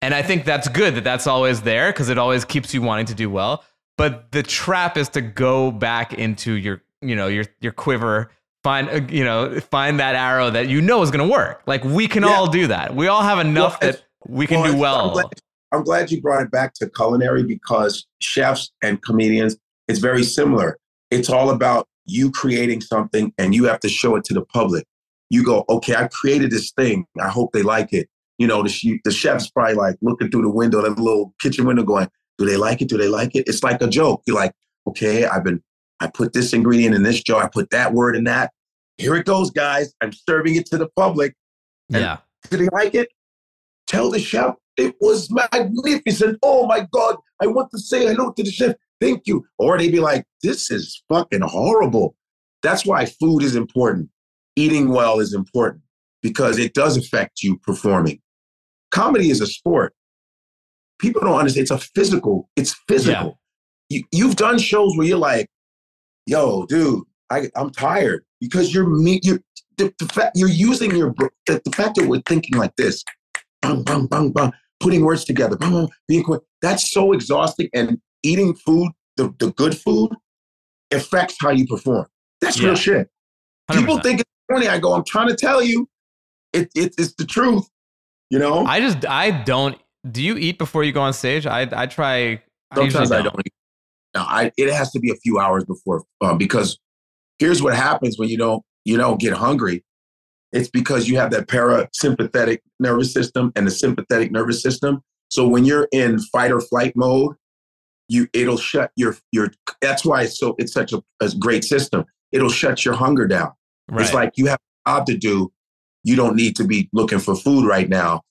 [0.00, 3.06] And I think that's good that that's always there because it always keeps you wanting
[3.06, 3.64] to do well.
[3.96, 8.30] But the trap is to go back into your, you know, your your quiver,
[8.62, 11.62] find uh, you know, find that arrow that you know is going to work.
[11.66, 12.28] Like we can yeah.
[12.28, 12.94] all do that.
[12.94, 15.08] We all have enough well, that we can well, do well.
[15.08, 15.26] I'm glad,
[15.72, 19.56] I'm glad you brought it back to culinary because chefs and comedians,
[19.88, 20.78] it's very similar.
[21.10, 24.84] It's all about you creating something and you have to show it to the public.
[25.30, 27.06] You go, okay, I created this thing.
[27.20, 28.08] I hope they like it.
[28.38, 31.82] You know, the, the chef's probably like looking through the window, that little kitchen window,
[31.82, 32.88] going, do they like it?
[32.88, 33.46] Do they like it?
[33.46, 34.22] It's like a joke.
[34.26, 34.52] You're like,
[34.86, 35.62] okay, I've been,
[36.00, 37.42] I put this ingredient in this jar.
[37.44, 38.52] I put that word in that.
[38.96, 39.92] Here it goes, guys.
[40.00, 41.34] I'm serving it to the public.
[41.92, 42.18] And yeah.
[42.50, 43.08] Do they like it?
[43.86, 46.38] Tell the chef it was magnificent.
[46.42, 47.16] Oh my God.
[47.42, 48.76] I want to say hello to the chef.
[49.00, 49.44] Thank you.
[49.58, 52.16] Or they'd be like, this is fucking horrible.
[52.62, 54.10] That's why food is important.
[54.56, 55.82] eating well is important
[56.22, 58.20] because it does affect you performing.
[58.90, 59.94] Comedy is a sport.
[60.98, 61.62] People don't understand.
[61.62, 62.48] It's a physical.
[62.56, 63.38] It's physical.
[63.88, 65.48] You, you've done shows where you're like,
[66.26, 69.20] "Yo, dude, I, I'm tired," because you're me.
[69.22, 69.40] You're
[69.76, 71.14] the, the fact you're using your
[71.46, 73.04] the, the fact that we're thinking like this,
[73.62, 76.42] bang, bang, bang, bang, putting words together, bang, bang, being quick.
[76.62, 77.68] That's so exhausting.
[77.72, 80.12] And eating food, the, the good food,
[80.92, 82.06] affects how you perform.
[82.40, 82.68] That's Yeah.
[82.68, 83.08] real shit.
[83.70, 84.02] People 100%.
[84.02, 84.68] think it's funny.
[84.68, 85.88] I go, I'm trying to tell you,
[86.52, 87.68] it, it, it's the truth.
[88.30, 89.78] You know, I just I don't.
[90.10, 91.46] Do you eat before you go on stage?
[91.46, 92.42] I I try.
[92.70, 93.38] I sometimes I don't.
[93.40, 93.52] eat.
[94.14, 96.78] No, I it has to be a few hours before um, because
[97.38, 99.82] here's what happens when you don't you don't get hungry.
[100.52, 105.00] It's because you have that parasympathetic nervous system and the sympathetic nervous system.
[105.30, 107.34] So when you're in fight or flight mode,
[108.08, 109.50] you it'll shut your your.
[109.80, 112.04] That's why it's so it's such a, a great system.
[112.32, 113.52] It'll shut your hunger down.
[113.88, 114.02] Right.
[114.04, 115.52] It's like you have a job to do.
[116.04, 118.22] You don't need to be looking for food right now.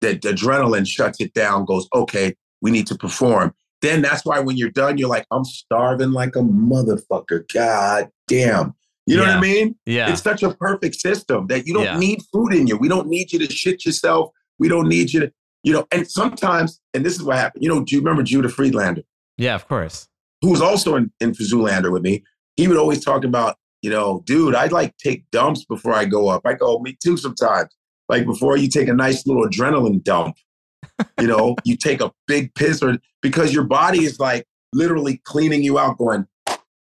[0.00, 3.54] The adrenaline shuts it down, goes, okay, we need to perform.
[3.82, 7.50] Then that's why when you're done, you're like, I'm starving like a motherfucker.
[7.52, 8.74] God damn.
[9.06, 9.74] You know what I mean?
[9.86, 10.10] yeah.
[10.10, 11.98] It's such a perfect system that you don't Yeah.
[11.98, 12.76] need food in you.
[12.76, 14.30] We don't need you to shit yourself.
[14.58, 15.32] We don't need you to,
[15.64, 18.48] you know, and sometimes, and this is what happened, you know, do you remember Judah
[18.48, 19.02] Friedlander?
[19.40, 19.54] Yeah.
[19.54, 20.08] Of course.
[20.42, 22.22] who was also in, in Zoolander with me,
[22.56, 26.28] he would always talk about, you know, dude, I'd like take dumps before I go
[26.28, 26.42] up.
[26.44, 27.74] I go, me too sometimes.
[28.08, 30.36] Like before you take a nice little adrenaline dump,
[31.18, 35.62] you know, you take a big piss or because your body is like literally cleaning
[35.62, 36.26] you out, going,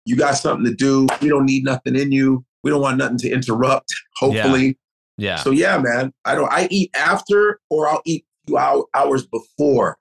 [0.05, 1.07] you got something to do.
[1.21, 2.45] We don't need nothing in you.
[2.63, 4.79] We don't want nothing to interrupt, hopefully.
[5.17, 5.37] Yeah.
[5.37, 6.13] So yeah, man.
[6.25, 8.59] I don't I eat after or I'll eat few
[8.95, 9.99] hours before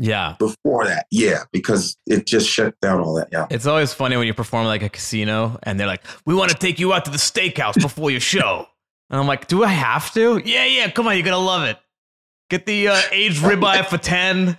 [0.00, 0.36] yeah.
[0.38, 1.06] before that.
[1.10, 3.28] Yeah, because it just shut down all that.
[3.30, 3.46] Yeah.
[3.50, 6.56] It's always funny when you perform like a casino and they're like, "We want to
[6.56, 8.66] take you out to the steakhouse before your show,"
[9.10, 10.90] and I'm like, "Do I have to?" Yeah, yeah.
[10.90, 11.78] Come on, you're gonna love it.
[12.48, 14.56] Get the uh, aged ribeye for ten.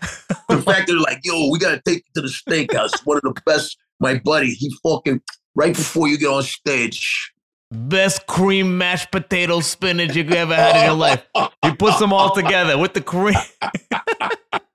[0.47, 3.05] the fact they're like, yo, we gotta take you to the steakhouse.
[3.05, 3.77] One of the best.
[3.99, 5.21] My buddy, he fucking
[5.53, 7.33] right before you get on stage.
[7.69, 11.23] Best cream mashed potato spinach you ever had in your life.
[11.63, 13.35] He puts them all together with the cream.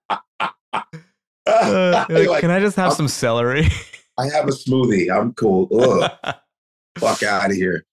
[1.47, 3.69] Uh, like, like, Can I just have I'm- some celery?
[4.19, 5.15] I have a smoothie.
[5.15, 5.69] I'm cool.
[5.79, 6.11] Ugh,
[6.99, 7.85] fuck out of here.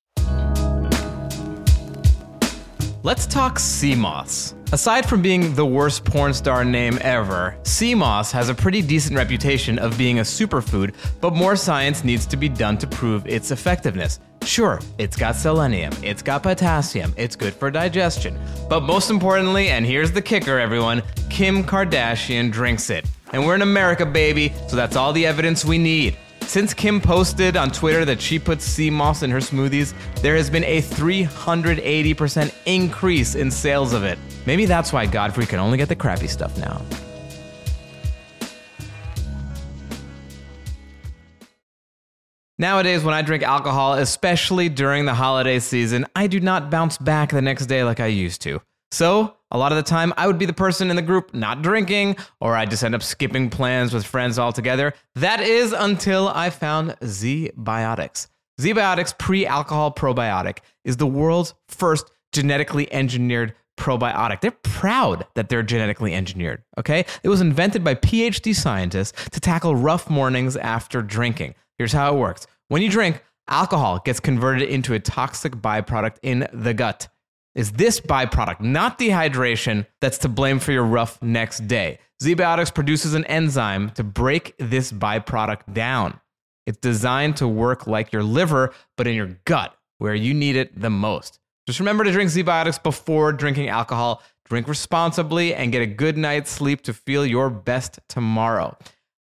[3.04, 4.56] Let's talk sea moss.
[4.72, 9.18] Aside from being the worst porn star name ever, sea moss has a pretty decent
[9.18, 13.52] reputation of being a superfood, but more science needs to be done to prove its
[13.52, 14.22] effectiveness.
[14.44, 18.40] Sure, it's got selenium, it's got potassium, it's good for digestion,
[18.70, 23.06] but most importantly, and here's the kicker, everyone Kim Kardashian drinks it.
[23.34, 26.16] And we're in America, baby, so that's all the evidence we need.
[26.42, 30.52] Since Kim posted on Twitter that she puts sea moss in her smoothies, there has
[30.52, 34.20] been a 380% increase in sales of it.
[34.46, 36.80] Maybe that's why Godfrey can only get the crappy stuff now.
[42.60, 47.32] Nowadays, when I drink alcohol, especially during the holiday season, I do not bounce back
[47.32, 48.62] the next day like I used to.
[48.92, 51.62] So, a lot of the time, I would be the person in the group not
[51.62, 54.94] drinking, or I'd just end up skipping plans with friends altogether.
[55.16, 58.28] That is until I found ZBiotics.
[58.62, 64.42] Z Biotics pre alcohol probiotic is the world's first genetically engineered probiotic.
[64.42, 67.06] They're proud that they're genetically engineered, okay?
[67.24, 71.56] It was invented by PhD scientists to tackle rough mornings after drinking.
[71.78, 76.48] Here's how it works when you drink, alcohol gets converted into a toxic byproduct in
[76.54, 77.08] the gut.
[77.56, 82.00] Is this byproduct, not dehydration, that's to blame for your rough next day?
[82.22, 86.20] Zbiotics produces an enzyme to break this byproduct down.
[86.66, 90.80] It's designed to work like your liver, but in your gut, where you need it
[90.80, 91.40] the most.
[91.68, 94.24] Just remember to drink Zbiotics before drinking alcohol.
[94.46, 98.76] Drink responsibly and get a good night's sleep to feel your best tomorrow.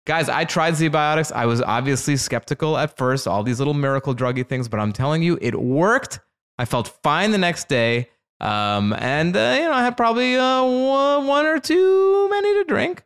[0.06, 1.32] Guys, I tried Zbiotics.
[1.32, 5.22] I was obviously skeptical at first, all these little miracle druggy things, but I'm telling
[5.22, 6.20] you, it worked.
[6.58, 8.08] I felt fine the next day.
[8.40, 13.04] Um, and, uh, you know, I had probably uh, one or two many to drink.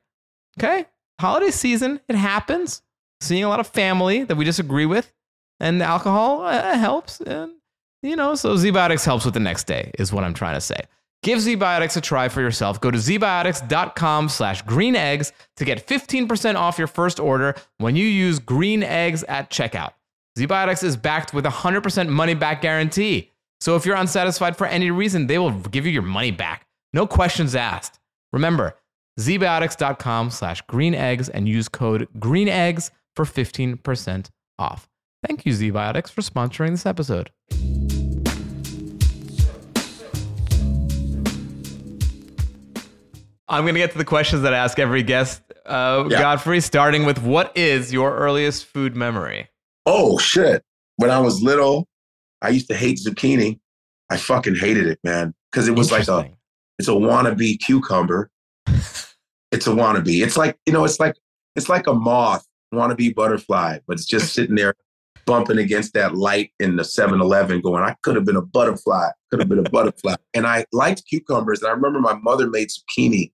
[0.58, 0.86] Okay.
[1.20, 2.82] Holiday season, it happens.
[3.20, 5.12] Seeing a lot of family that we disagree with,
[5.60, 7.20] and alcohol uh, helps.
[7.20, 7.52] And,
[8.02, 10.80] you know, so Zbiotics helps with the next day, is what I'm trying to say.
[11.22, 12.80] Give ZBiotics a try for yourself.
[12.80, 18.06] Go to zbiotics.com slash green eggs to get 15% off your first order when you
[18.06, 19.92] use green eggs at checkout.
[20.36, 23.30] ZBiotics is backed with a 100% money back guarantee.
[23.62, 26.66] So if you're unsatisfied for any reason, they will give you your money back.
[26.92, 28.00] No questions asked.
[28.32, 28.76] Remember,
[29.20, 34.88] zbiotics.com slash green eggs and use code green eggs for 15% off.
[35.24, 37.30] Thank you, ZBiotics, for sponsoring this episode.
[43.48, 46.18] I'm going to get to the questions that I ask every guest, uh, yeah.
[46.18, 49.50] Godfrey, starting with what is your earliest food memory?
[49.86, 50.64] Oh, shit.
[50.96, 51.86] When I was little,
[52.42, 53.58] I used to hate zucchini.
[54.10, 56.28] I fucking hated it, man, because it was like a
[56.78, 58.30] it's a wannabe cucumber.
[59.52, 60.24] It's a wannabe.
[60.24, 61.14] It's like you know, it's like
[61.56, 64.74] it's like a moth wannabe butterfly, but it's just sitting there
[65.26, 69.10] bumping against that light in the 7-Eleven, going, "I could have been a butterfly.
[69.30, 72.68] Could have been a butterfly." And I liked cucumbers, and I remember my mother made
[72.68, 73.30] zucchini,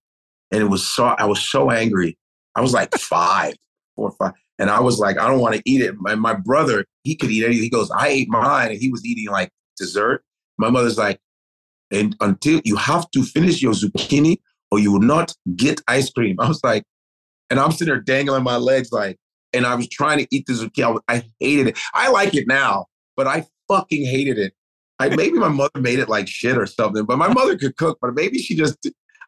[0.50, 2.18] and it was so I was so angry.
[2.56, 3.54] I was like five,
[3.94, 5.94] four or five, and I was like, I don't want to eat it.
[5.98, 7.62] My my brother, he could eat anything.
[7.62, 10.24] He goes, I ate mine, and he was eating like dessert.
[10.58, 11.20] My mother's like,
[11.90, 14.38] and until you have to finish your zucchini
[14.70, 16.36] or you will not get ice cream.
[16.40, 16.84] I was like,
[17.50, 19.16] and I'm sitting there dangling my legs like,
[19.52, 21.00] and I was trying to eat the zucchini.
[21.08, 21.78] I, I hated it.
[21.94, 24.52] I like it now, but I fucking hated it.
[24.98, 27.98] I maybe my mother made it like shit or something, but my mother could cook,
[28.00, 28.78] but maybe she just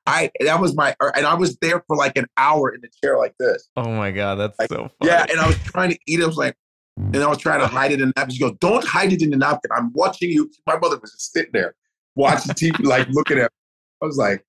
[0.06, 2.88] I that was my er, and I was there for like an hour in the
[3.02, 3.68] chair like this.
[3.76, 5.10] Oh my god, that's Like, so funny.
[5.10, 6.22] Yeah, and I was trying to eat it.
[6.22, 6.56] I was like,
[6.96, 8.34] and I was trying to hide it in the napkin.
[8.34, 9.70] She goes, "Don't hide it in the napkin.
[9.76, 11.74] I'm watching you." My mother was just sitting there
[12.14, 13.44] watching TV, like looking at.
[13.44, 13.56] Me.
[14.02, 14.44] I was like,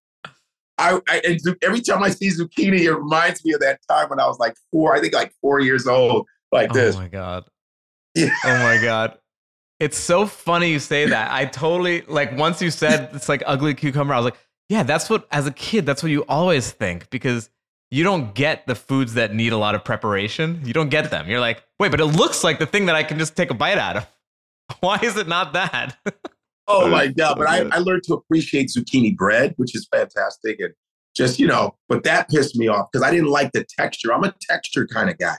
[0.78, 4.20] I, I and every time I see zucchini, it reminds me of that time when
[4.20, 4.96] I was like four.
[4.96, 6.96] I think like four years old, like oh this.
[6.96, 7.46] Oh my god.
[8.16, 8.34] Yeah.
[8.46, 9.18] Oh my god.
[9.80, 11.32] It's so funny you say that.
[11.32, 14.38] I totally like once you said it's like ugly cucumber, I was like,
[14.72, 17.50] yeah, that's what as a kid, that's what you always think because
[17.90, 20.62] you don't get the foods that need a lot of preparation.
[20.64, 21.28] You don't get them.
[21.28, 23.54] You're like, wait, but it looks like the thing that I can just take a
[23.54, 24.08] bite out of.
[24.80, 25.98] Why is it not that?
[26.68, 27.38] Oh my god!
[27.38, 27.68] But I.
[27.70, 30.74] I learned to appreciate zucchini bread, which is fantastic, and
[31.14, 34.14] just you know, but that pissed me off because I didn't like the texture.
[34.14, 35.36] I'm a texture kind of guy.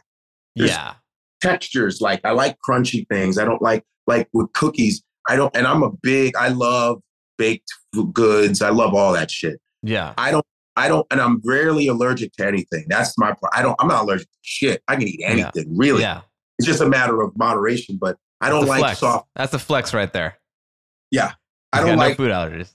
[0.56, 0.94] There's- yeah.
[1.40, 2.02] textures.
[2.02, 3.38] Like I like crunchy things.
[3.38, 5.02] I don't like like with cookies.
[5.26, 6.36] I don't, and I'm a big.
[6.36, 7.00] I love
[7.42, 7.72] baked
[8.12, 8.62] goods.
[8.62, 9.60] I love all that shit.
[9.82, 10.14] Yeah.
[10.16, 10.44] I don't.
[10.74, 12.86] I don't, and I'm rarely allergic to anything.
[12.88, 13.32] That's my.
[13.32, 13.76] pro- I don't.
[13.78, 14.82] I'm not allergic to shit.
[14.88, 15.76] I can eat anything.
[15.76, 16.22] Really, Yeah.
[16.58, 17.98] it's just a matter of moderation.
[18.00, 19.00] But I don't like flex.
[19.00, 19.28] soft.
[19.36, 20.38] That's a flex right there.
[21.10, 21.32] Yeah.
[21.74, 22.18] I don't like.
[22.18, 22.72] no food allergies.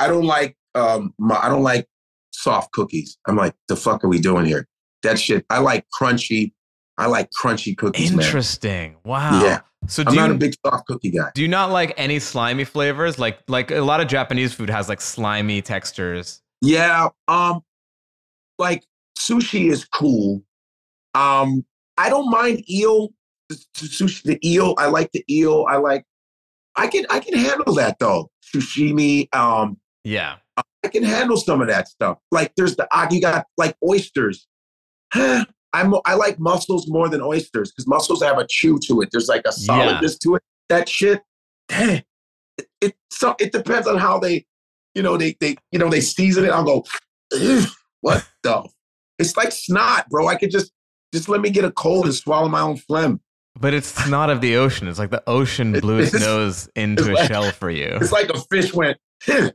[0.00, 0.56] I don't like.
[0.74, 1.14] Um.
[1.18, 1.86] My, I don't like
[2.32, 3.16] soft cookies.
[3.28, 4.66] I'm like, the fuck are we doing here?
[5.04, 5.46] That shit.
[5.48, 6.52] I like crunchy.
[6.98, 8.24] I like crunchy cookies, man.
[8.24, 8.96] Interesting.
[9.04, 9.42] Wow.
[9.42, 9.60] Yeah.
[9.88, 11.30] So I'm do not you a big soft cookie guy.
[11.34, 13.18] Do you not like any slimy flavors?
[13.18, 16.42] Like like a lot of Japanese food has like slimy textures.
[16.62, 17.60] Yeah, um,
[18.58, 18.84] like
[19.18, 20.42] sushi is cool.
[21.14, 21.64] Um,
[21.98, 23.10] I don't mind eel.
[23.52, 24.74] Sushi, the eel.
[24.78, 25.66] I like the eel.
[25.68, 26.04] I like.
[26.74, 28.30] I can I can handle that though.
[28.54, 29.34] Sushimi.
[29.34, 30.36] Um, Yeah.
[30.84, 32.18] I can handle some of that stuff.
[32.30, 34.46] Like there's the ah, you got like oysters.
[35.80, 39.08] I'm I like mussels more than oysters because mussels have a chew to it.
[39.12, 40.42] There's like a solidness to it.
[40.68, 41.22] That shit,
[41.68, 42.02] dang,
[42.58, 44.46] it, it so it depends on how they,
[44.94, 46.50] you know, they they you know they season it.
[46.50, 46.84] I'll go,
[48.00, 48.68] what the?
[49.18, 50.26] It's like snot, bro.
[50.26, 50.72] I could just
[51.14, 53.20] just let me get a cold and swallow my own phlegm.
[53.58, 54.86] But it's not of the ocean.
[54.88, 57.96] It's like the ocean blew its It's- nose into it's a like- shell for you.
[58.00, 58.98] It's like a fish went.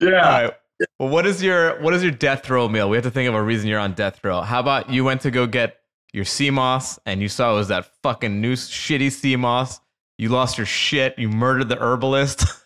[0.00, 0.10] Yeah.
[0.10, 0.52] right.
[0.98, 2.90] Well, what is your what is your death row meal?
[2.90, 4.42] We have to think of a reason you're on death row.
[4.42, 5.78] How about you went to go get
[6.12, 9.80] your sea moss and you saw it was that fucking new shitty sea moss.
[10.18, 11.18] You lost your shit.
[11.18, 12.44] You murdered the herbalist.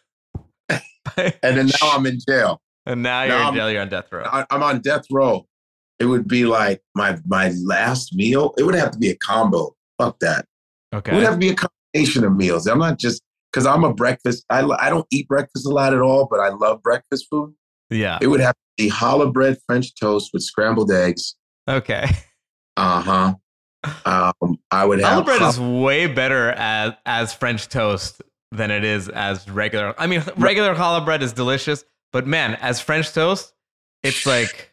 [1.17, 2.61] And then now I'm in jail.
[2.87, 3.71] and now you're in jail.
[3.71, 4.23] You're on death row.
[4.25, 5.45] I, I'm on death row.
[5.99, 8.55] It would be like my my last meal.
[8.57, 9.75] It would have to be a combo.
[9.99, 10.47] Fuck that.
[10.95, 11.11] Okay.
[11.11, 12.67] It would have to be a combination of meals.
[12.67, 14.45] I'm not just because I'm a breakfast.
[14.51, 17.55] I I don't eat breakfast a lot at all, but I love breakfast food.
[17.91, 18.19] Yeah.
[18.21, 21.35] It would have to be challah bread French toast with scrambled eggs.
[21.69, 22.07] Okay.
[22.77, 23.35] Uh huh.
[24.05, 28.23] Um, I would have Challah bread is way better as as French toast
[28.53, 29.95] than it is as regular.
[29.99, 33.53] I mean, regular challah bread is delicious, but man, as French toast,
[34.03, 34.73] it's like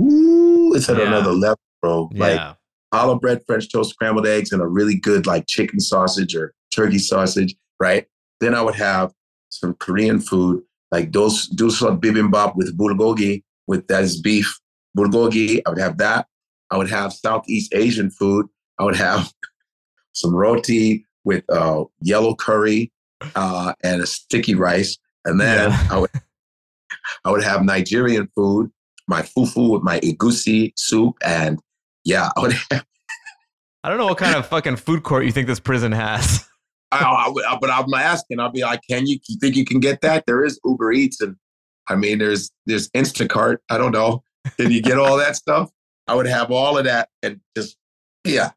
[0.00, 1.06] Ooh, it's at Yeah.
[1.08, 2.10] another level, bro.
[2.14, 2.54] Like yeah,
[2.92, 6.98] challah bread, French toast, scrambled eggs, and a really good like chicken sausage or turkey
[6.98, 8.06] sausage, right?
[8.40, 9.12] Then I would have
[9.50, 10.62] some Korean food,
[10.94, 14.48] like those dolsot bibimbap with bulgogi, with that is beef
[14.96, 15.60] bulgogi.
[15.66, 16.28] I would have that.
[16.70, 18.46] I would have Southeast Asian food.
[18.78, 19.32] I would have
[20.12, 22.92] some roti with uh, yellow curry
[23.34, 25.88] uh, and a sticky rice, and then Yeah.
[25.90, 26.10] I would
[27.24, 28.70] I would have Nigerian food,
[29.08, 31.58] my fufu with my egusi soup, and
[32.04, 32.84] yeah, I would have
[33.82, 36.46] I don't know what kind of fucking food court you think this prison has.
[36.92, 38.40] I, I, but I'm asking.
[38.40, 40.24] I'll be like, can you, you think you can get that?
[40.26, 41.36] There is Uber Eats, and
[41.88, 43.58] I mean, there's there's Instacart.
[43.68, 44.22] I don't know.
[44.58, 45.70] Can you get all that stuff?
[46.06, 47.76] I would have all of that, and just
[48.24, 48.50] yeah.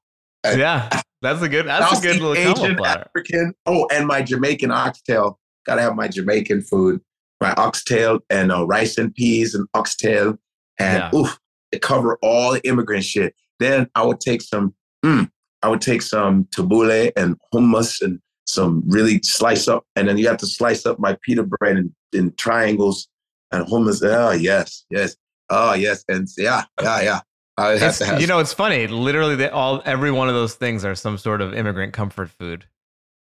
[0.45, 1.65] yeah, that's a good.
[1.67, 2.80] That's a good little Asian.
[2.84, 3.53] African.
[3.65, 5.39] Oh, and my Jamaican oxtail.
[5.65, 7.01] Got to have my Jamaican food.
[7.39, 10.39] My Oxtail and uh, rice and peas and oxtail,
[10.80, 11.19] and Yeah.
[11.19, 11.38] oof,
[11.71, 13.36] it cover all the immigrant shit.
[13.59, 14.73] Then I would take some,
[15.05, 15.30] mm,
[15.64, 20.28] I would take some tabbouleh and hummus and some really slice up, and then you
[20.28, 23.08] have to slice up my pita bread in, in triangles
[23.51, 24.01] and hummus.
[24.03, 25.16] Oh yes, yes,
[25.49, 27.20] oh yes, and yeah, yeah, yeah.
[27.58, 28.88] I have It's- to have, you know, it's funny.
[28.88, 32.66] Literally, they all every one of those things are some sort of immigrant comfort food.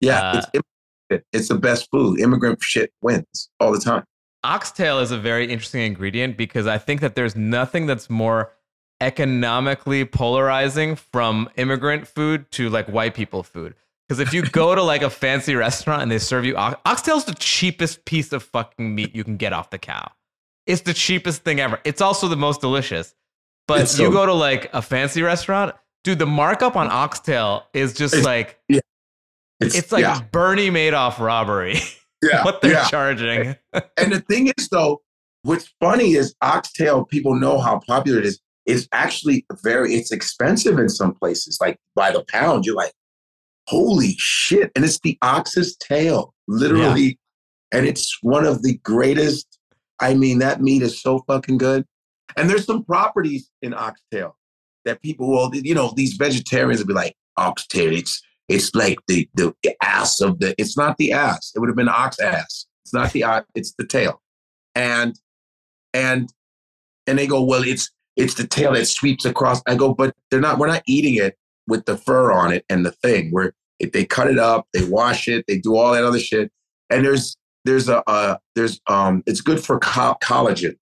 [0.01, 2.20] yeah, uh, it's, it's the best food.
[2.20, 4.05] Immigrant shit wins all the time.
[4.45, 8.53] Oxtail is a very interesting ingredient because I think that there's nothing that's more
[9.01, 13.74] economically polarizing from immigrant food to like white people food.
[14.09, 17.24] Because if you go to like a fancy restaurant and they serve you ox- oxtail's
[17.24, 20.11] the cheapest piece of fucking meat you can get off the cow.
[20.66, 21.80] It's the cheapest thing ever.
[21.84, 23.14] It's also the most delicious.
[23.68, 25.74] But It's you go to like a fancy restaurant,
[26.05, 28.61] dude, the markup on oxtail is just It's- like
[29.61, 31.78] it's like yeah, Bernie Madoff robbery.
[32.22, 32.88] yeah, what they're yeah.
[32.88, 33.57] charging.
[33.97, 35.01] and the thing is, though,
[35.42, 37.05] what's funny is oxtail.
[37.07, 38.40] People know how popular it is.
[38.67, 39.95] It's actually very.
[39.95, 42.67] It's expensive in some places, like by the pound.
[42.67, 42.93] You're like,
[43.69, 44.73] holy shit!
[44.75, 47.19] And it's the ox's tail, literally,
[47.73, 49.59] and it's one of the greatest.
[50.01, 51.85] I mean, that meat is so fucking good.
[52.37, 54.37] And there's some properties in oxtail
[54.85, 57.93] that people will, you know, these vegetarians will be like, oxtail.
[57.93, 60.55] It's it's like the the ass of the.
[60.59, 61.53] It's not the ass.
[61.55, 62.67] It would have been ox ass.
[62.85, 63.47] It's not the ox.
[63.55, 64.21] It's the tail.
[64.75, 65.19] And
[65.95, 66.29] and
[67.07, 69.62] and they go, well, it's it's the tail that sweeps across.
[69.67, 70.59] I go, but they're not.
[70.59, 71.37] We're not eating it
[71.67, 73.31] with the fur on it and the thing.
[73.31, 76.51] Where if they cut it up, they wash it, they do all that other shit.
[76.91, 80.77] And there's there's a uh, there's um it's good for co- collagen.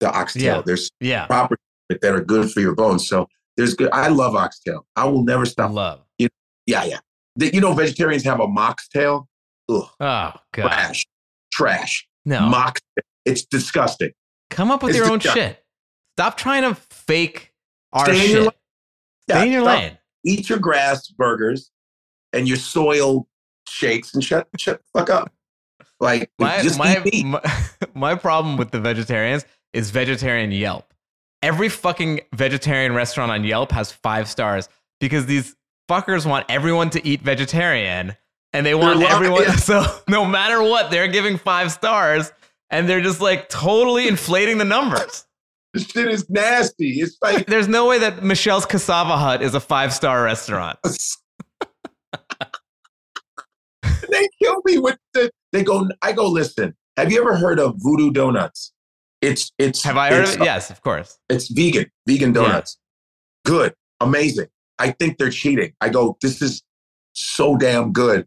[0.00, 0.56] The oxtail.
[0.56, 0.62] Yeah.
[0.66, 1.26] There's yeah.
[1.26, 3.08] properties that are good for your bones.
[3.08, 3.90] So there's good.
[3.92, 4.86] I love oxtail.
[4.96, 5.72] I will never stop.
[5.72, 6.00] Love.
[6.18, 6.98] Yeah, yeah.
[7.36, 9.26] The- you know, vegetarians have a moxtail.
[9.68, 10.38] Ugh, Oh God.
[10.52, 11.06] trash,
[11.52, 12.06] trash.
[12.24, 12.40] No.
[12.48, 12.80] Mox.
[13.24, 14.12] It's disgusting.
[14.50, 15.63] Come up with It's your own shit.
[16.16, 17.52] Stop trying to fake
[17.92, 18.40] our Stay in shit.
[18.42, 18.50] lane.
[19.28, 19.78] Stay in your stop.
[19.78, 19.98] lane.
[20.24, 21.70] Eat your grass burgers
[22.32, 23.26] and your soil
[23.68, 25.32] shakes and shut shut the fuck up.
[26.00, 27.40] Like My just my, my
[27.94, 30.92] my problem with the vegetarians is vegetarian Yelp.
[31.42, 34.68] Every fucking vegetarian restaurant on Yelp has five stars
[35.00, 35.56] because these
[35.90, 38.16] fuckers want everyone to eat vegetarian
[38.52, 42.32] and they want everyone so no matter what they're giving five stars
[42.70, 45.26] and they're just like totally inflating the numbers.
[45.74, 47.00] This shit is nasty.
[47.00, 50.78] It's like There's no way that Michelle's Cassava Hut is a five star restaurant.
[54.08, 55.30] they kill me with the.
[55.52, 55.88] They go.
[56.02, 56.28] I go.
[56.28, 56.74] Listen.
[56.96, 58.72] Have you ever heard of Voodoo Donuts?
[59.20, 59.82] It's it's.
[59.82, 60.44] Have I heard of it?
[60.44, 61.18] Yes, of course.
[61.28, 61.86] It's vegan.
[62.06, 62.42] Vegan Yeah.
[62.42, 62.78] donuts.
[63.44, 63.74] Good.
[64.00, 64.46] Amazing.
[64.78, 65.72] I think they're cheating.
[65.80, 66.16] I go.
[66.22, 66.62] This is
[67.14, 68.26] so damn good.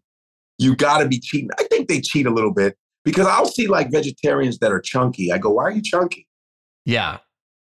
[0.57, 1.49] You got to be cheating.
[1.59, 2.75] I think they cheat a little bit
[3.05, 5.31] because I'll see like vegetarians that are chunky.
[5.31, 6.27] I go, why are you chunky?
[6.85, 7.19] Yeah.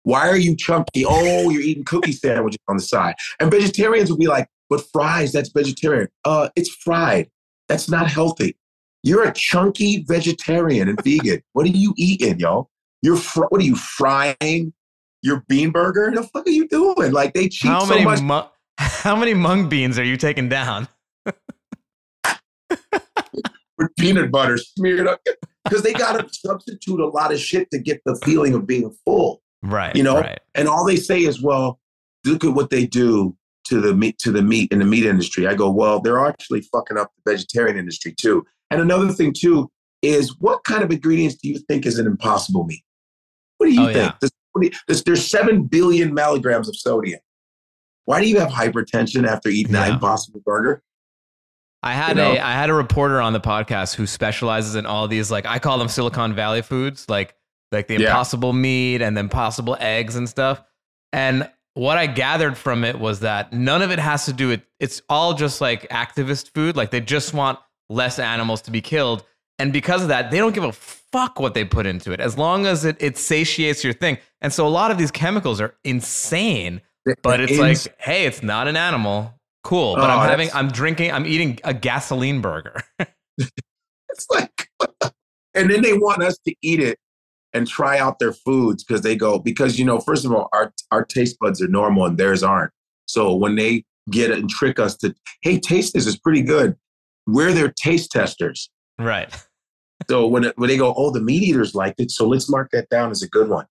[0.04, 1.06] Why are you chunky?
[1.06, 3.16] Oh, you're eating cookie sandwiches on the side.
[3.40, 6.08] And vegetarians will be like, but fries, that's vegetarian.
[6.26, 7.30] Uh, it's fried.
[7.68, 8.58] That's not healthy.
[9.04, 11.42] You're a chunky vegetarian and vegan.
[11.54, 12.70] What are you eating, yo?
[13.02, 14.74] You're fr- what are you frying?
[15.24, 16.12] Your bean burger?
[16.14, 17.12] The fuck are you doing?
[17.12, 18.22] Like they cheat How so many much.
[18.22, 18.42] mu-
[18.78, 20.88] how many mung beans are you taking down?
[23.78, 25.22] with peanut butter smeared up
[25.64, 28.96] because they got to substitute a lot of shit to get the feeling of being
[29.06, 29.42] full.
[29.64, 29.96] Right.
[29.96, 30.40] You know, Right.
[30.56, 31.80] and all they say is, "Well,
[32.26, 33.36] look at what they do
[33.66, 36.62] to the meat to the meat in the meat industry." I go, "Well, they're actually
[36.62, 39.70] fucking up the vegetarian industry too." And another thing too
[40.02, 42.84] is, what kind of ingredients do you think is an impossible meat?
[43.58, 43.98] What do you Oh, think?
[43.98, 44.12] yeah.
[44.20, 47.20] There's, what do you- there's, there's seven billion milligrams of sodium.
[48.06, 49.86] Why do you have hypertension after eating Yeah.
[49.86, 50.82] an impossible burger?
[51.84, 52.32] I had You know?
[52.34, 55.60] a I had a reporter on the podcast who specializes in all these like I
[55.60, 57.36] call them Silicon Valley foods, like
[57.72, 58.08] like the Yeah.
[58.08, 60.62] impossible meat and the impossible eggs and stuff.
[61.14, 64.62] And what I gathered from it was that none of it has to do with
[64.80, 66.76] it's all just like activist food.
[66.76, 67.60] Like they just want
[67.90, 69.24] less animals to be killed.
[69.60, 72.38] And because of that, they don't give a fuck what they put into it as
[72.38, 74.18] long as it, it satiates your thing.
[74.42, 76.82] And so a lot of these chemicals are insane,
[77.22, 79.34] but it's Ins- like, hey, it's not an animal.
[79.64, 79.96] Cool.
[79.96, 82.82] But Oh, I'm having, I'm drinking, I'm eating a gasoline burger.
[84.14, 84.70] It's like,
[85.54, 86.98] and then they want us to eat it
[87.54, 90.74] and try out their foods because they go because you know first of all our
[90.92, 92.72] our taste buds are normal and theirs aren't.
[93.06, 96.76] So when they get it and trick us to hey taste this is pretty good,
[97.28, 98.70] we're their taste testers.
[99.00, 99.30] right.
[100.10, 102.70] So when it, when they go oh the meat eaters liked it so let's mark
[102.72, 103.66] that down as a good one.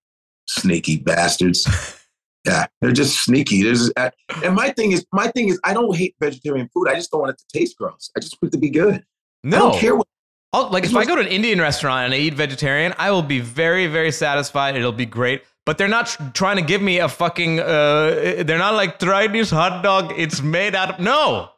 [0.47, 1.67] Sneaky bastards.
[2.43, 3.61] Yeah, they're just sneaky.
[3.61, 4.09] There's uh,
[4.43, 6.87] and my thing is my thing is I don't hate vegetarian food.
[6.89, 8.09] I just don't want it to taste gross.
[8.17, 8.95] I just want it to be good.
[8.95, 9.03] I
[9.47, 9.57] No.
[9.69, 10.07] don't care what
[10.53, 13.21] I'll, like if I go to an Indian restaurant and I eat vegetarian, I will
[13.23, 14.75] be very, very satisfied.
[14.75, 15.43] It'll be great.
[15.65, 17.59] But they're not tr- trying to give me a fucking.
[17.59, 20.13] Uh, they're not like try this hot dog.
[20.17, 21.49] It's made out of no.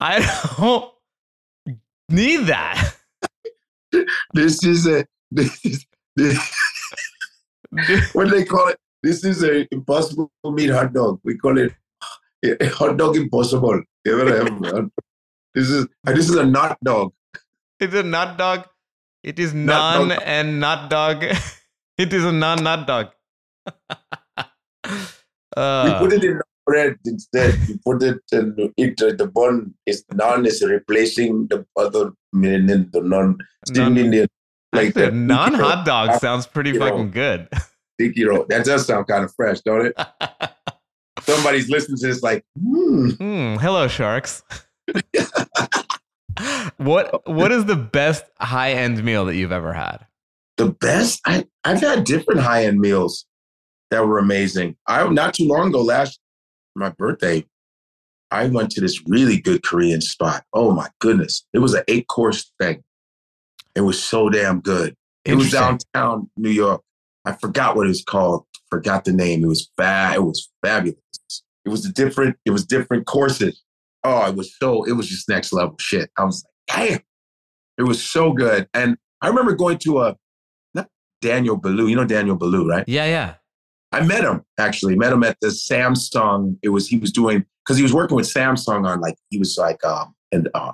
[0.00, 0.20] I
[0.58, 0.92] don't
[2.08, 2.92] need that.
[4.34, 6.38] This is a this is this,
[8.12, 8.78] what do they call it?
[9.02, 11.20] This is a impossible meat hot dog.
[11.24, 11.72] We call it
[12.44, 13.82] a hot dog impossible.
[14.06, 14.90] Ever have one?
[15.54, 17.12] This is this is a not dog.
[17.80, 18.64] It's a nut dog.
[19.22, 20.18] It is Nut non dog.
[20.24, 21.24] and nut dog.
[21.98, 23.08] it is a non nut dog.
[25.56, 27.58] We uh, put it in bread instead.
[27.66, 29.00] You put it in it.
[29.02, 33.38] uh, The bun is naan is replacing the other in the non
[33.74, 34.28] Non- Indian
[34.74, 35.14] like that.
[35.14, 36.90] non hot dog Uh, sounds pretty you know.
[36.90, 37.48] fucking good.
[37.94, 38.44] Sticky roll.
[38.50, 39.94] That does sound kind of fresh, don't it?
[41.22, 43.10] Somebody's listening to this like, hmm.
[43.12, 44.42] Hmm, hello, sharks.
[46.76, 50.06] What What is the best high end meal that you've ever had?
[50.56, 51.20] the best?
[51.26, 53.26] I, i've had different high-end meals
[53.90, 54.76] that were amazing.
[54.86, 56.18] I not too long ago last
[56.74, 57.44] my birthday
[58.30, 60.44] i went to this really good korean spot.
[60.52, 61.44] Oh my goodness.
[61.52, 62.82] It was an eight course thing.
[63.74, 64.94] It was so damn good.
[65.24, 66.82] It was downtown new york.
[67.24, 68.44] I forgot what it was called.
[68.70, 69.44] Forgot the name.
[69.44, 70.98] It was bad it was fabulous.
[71.64, 73.62] It was a different it was different courses
[74.06, 77.00] oh it was so it was just next level shit i was like damn
[77.78, 80.16] it was so good and i remember going to a
[80.74, 80.88] not
[81.20, 81.88] daniel Boulud.
[81.90, 83.34] you know daniel Boulud, right Yeah, yeah.
[83.92, 84.96] I met him actually.
[84.96, 86.58] Met him at the Samsung.
[86.62, 89.56] It was he was doing because he was working with Samsung on like he was
[89.58, 90.72] like um and uh,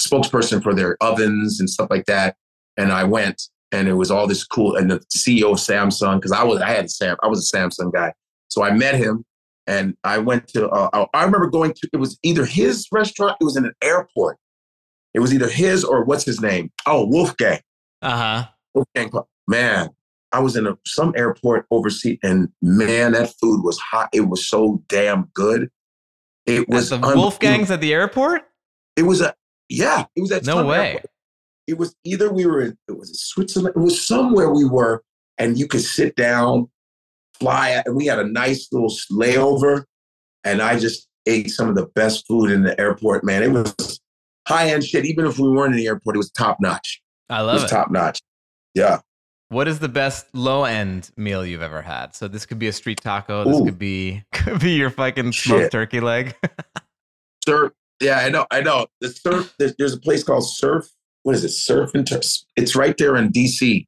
[0.00, 2.36] spokesperson for their ovens and stuff like that.
[2.76, 6.32] And I went and it was all this cool and the CEO of Samsung because
[6.32, 8.12] I was I had a Sam I was a Samsung guy.
[8.48, 9.24] So I met him
[9.70, 13.36] and I went to uh, I remember going to it was either his restaurant.
[13.40, 14.36] It was in an airport.
[15.14, 16.70] It was either his or what's his name?
[16.86, 17.60] Oh, Wolfgang.
[18.02, 18.48] Uh huh.
[18.74, 19.10] Wolfgang
[19.48, 19.90] Man,
[20.32, 24.08] I was in a, some airport overseas, and man, that food was hot.
[24.12, 25.68] It was so damn good.
[26.46, 27.30] It was the unbelievable.
[27.30, 28.42] Wolfgangs at the airport?
[28.96, 29.34] It was a
[29.68, 30.04] yeah.
[30.16, 30.92] It was at No way.
[30.92, 31.06] airport.
[31.66, 33.74] It was either we were in it was Switzerland.
[33.76, 35.02] It was somewhere we were,
[35.38, 36.68] and you could sit down,
[37.40, 39.84] fly, we had a nice little layover,
[40.44, 43.24] and I just ate some of the best food in the airport.
[43.24, 44.00] Man, it was
[44.46, 45.04] high end shit.
[45.06, 47.02] Even if we weren't in the airport, it was top notch.
[47.28, 47.74] I love It was it.
[47.74, 48.20] top notch.
[48.74, 49.00] Yeah.
[49.48, 52.14] What is the best low end meal you've ever had?
[52.14, 53.44] So this could be a street taco.
[53.44, 53.64] This Ooh.
[53.64, 55.72] could be could be your fucking smoked Shit.
[55.72, 56.36] turkey leg.
[57.44, 57.72] Surf.
[58.00, 58.46] Yeah, I know.
[58.50, 58.86] I know.
[59.00, 59.54] The surf.
[59.58, 60.88] There's, there's a place called Surf.
[61.22, 61.50] What is it?
[61.50, 62.24] Surf and Turf.
[62.56, 63.86] It's right there in D.C.,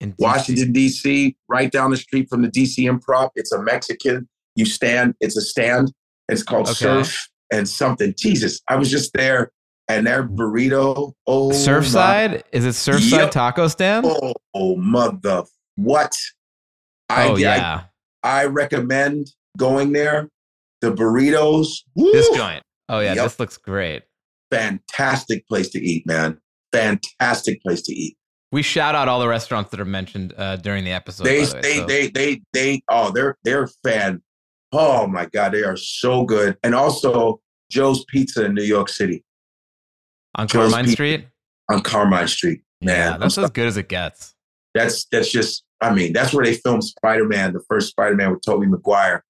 [0.00, 2.86] In Washington D.C., right down the street from the D.C.
[2.86, 3.30] Improv.
[3.34, 4.28] It's a Mexican.
[4.56, 5.14] You stand.
[5.20, 5.92] It's a stand.
[6.28, 6.74] It's called Okay.
[6.74, 8.14] Surf and something.
[8.16, 9.50] Jesus, I was just there,
[9.88, 11.12] and their burrito.
[11.26, 12.42] Oh, my- Surfside?
[12.52, 13.30] Is it Surfside Yep.
[13.32, 14.06] Taco Stand?
[14.06, 15.44] Oh, oh, mother.
[15.76, 16.14] What?
[17.08, 17.84] I, oh yeah,
[18.22, 19.26] I recommend
[19.58, 20.28] going there.
[20.80, 21.66] The burritos.
[21.96, 22.62] this joint.
[22.88, 23.24] Oh yeah, Yep.
[23.24, 24.02] this looks great.
[24.50, 26.38] fantastic place to eat, man.
[26.72, 28.16] Fantastic place to eat.
[28.52, 31.24] We shout out all the restaurants that are mentioned uh, during the episode.
[31.24, 34.22] they, the way, they, so- they, they, they, oh, they're, they're fan.
[34.72, 36.56] Oh my God, they are so good.
[36.62, 37.40] And also
[37.70, 39.24] Joe's Pizza in New York City
[40.36, 40.94] on Joe's Carmine Pizza.
[40.94, 41.26] Street.
[41.70, 42.62] on Carmine Street.
[42.80, 44.34] Man, yeah, I'm that's as good as it gets.
[44.74, 48.66] that's, that's just, I mean, that's where they filmed Spider-Man, the first Spider-Man with Tobey
[48.66, 49.24] Maguire.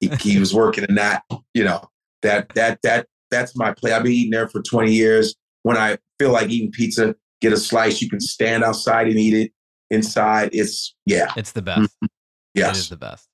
[0.00, 1.22] He, he was working in that,
[1.54, 1.88] you know,
[2.22, 3.92] that, that, that, that's my play.
[3.92, 5.34] I've been eating there for 20 years.
[5.62, 9.34] When I feel like eating pizza, get a slice, you can stand outside and eat
[9.34, 9.52] it
[9.90, 10.50] inside.
[10.52, 11.90] It's, yeah, It's the best.
[12.02, 12.10] It is
[12.54, 12.88] yes.
[12.88, 13.28] the best.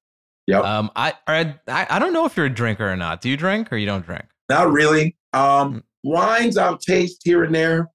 [0.46, 0.64] Yep.
[0.64, 3.20] Um, I, I I don't know if you're a drinker or not.
[3.20, 4.26] Do you drink or you don't drink?
[4.48, 5.16] Not really.
[5.34, 5.40] Mm.
[5.40, 7.90] Um, wines I'll taste here and there.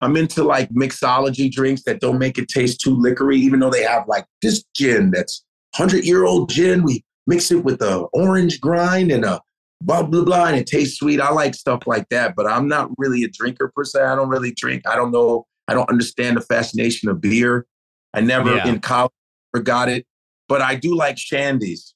[0.00, 3.82] I'm into like mixology drinks that don't make it taste too liquory, even though they
[3.82, 5.44] have like this gin that's
[5.74, 6.82] hundred year old gin.
[6.82, 9.40] We mix it with a orange grind and a
[9.80, 11.20] blah blah blah, and it tastes sweet.
[11.20, 14.02] I like stuff like that, but I'm not really a drinker per se.
[14.02, 14.82] I don't really drink.
[14.88, 15.46] I don't know.
[15.68, 17.66] I don't understand the fascination of beer.
[18.14, 18.66] I never Yeah.
[18.68, 19.12] in college
[19.54, 20.06] forgot it,
[20.48, 21.92] but I do like shandies.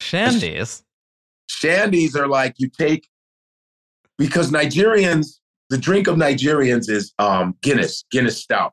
[0.00, 0.82] Shandies.
[1.50, 3.08] Shandies are like you take
[4.18, 5.38] because Nigerians,
[5.70, 8.72] the drink of Nigerians is um, Guinness, Guinness Stout.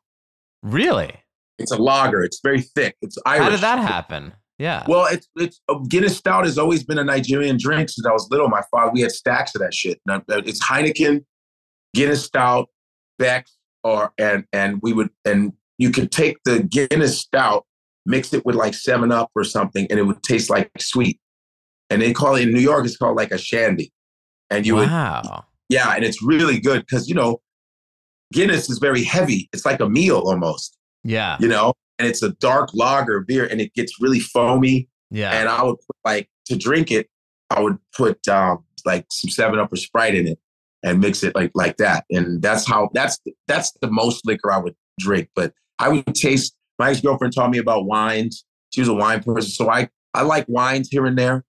[0.64, 1.14] Really?
[1.58, 2.24] It's a lager.
[2.24, 2.96] It's very thick.
[3.02, 3.44] It's Irish.
[3.44, 4.34] How did that happen?
[4.60, 4.84] Yeah.
[4.88, 8.28] Well, it's it's uh, Guinness Stout has always been a Nigerian drink since I was
[8.30, 8.50] little.
[8.50, 10.00] My father, we had stacks of that shit.
[10.08, 11.24] Uh, It's Heineken,
[11.96, 12.68] Guinness Stout,
[13.18, 17.66] Beck's, or and and we would and you could take the Guinness Stout,
[18.06, 21.20] mix it with like Seven Up or something, and it would taste like sweet.
[21.90, 23.92] And they call it in New York, it's called like a shandy.
[24.50, 25.46] And you would wow.
[25.70, 27.42] yeah, and it's really good because you know
[28.34, 29.48] Guinness is very heavy.
[29.54, 31.38] It's like a meal almost, Yeah.
[31.40, 34.88] you know, and it's a dark lager beer and it gets really foamy.
[35.12, 35.32] Yeah.
[35.32, 37.10] And I would put like to drink it,
[37.50, 40.40] I would put um, like some Seven Up or Sprite in it
[40.84, 42.06] and mix it like like that.
[42.10, 45.30] And that's how that's that's the most liquor I would drink.
[45.36, 46.56] But I would taste.
[46.78, 48.46] My ex girlfriend taught me about wines.
[48.74, 51.44] She was a wine person, so I I like wines here and there.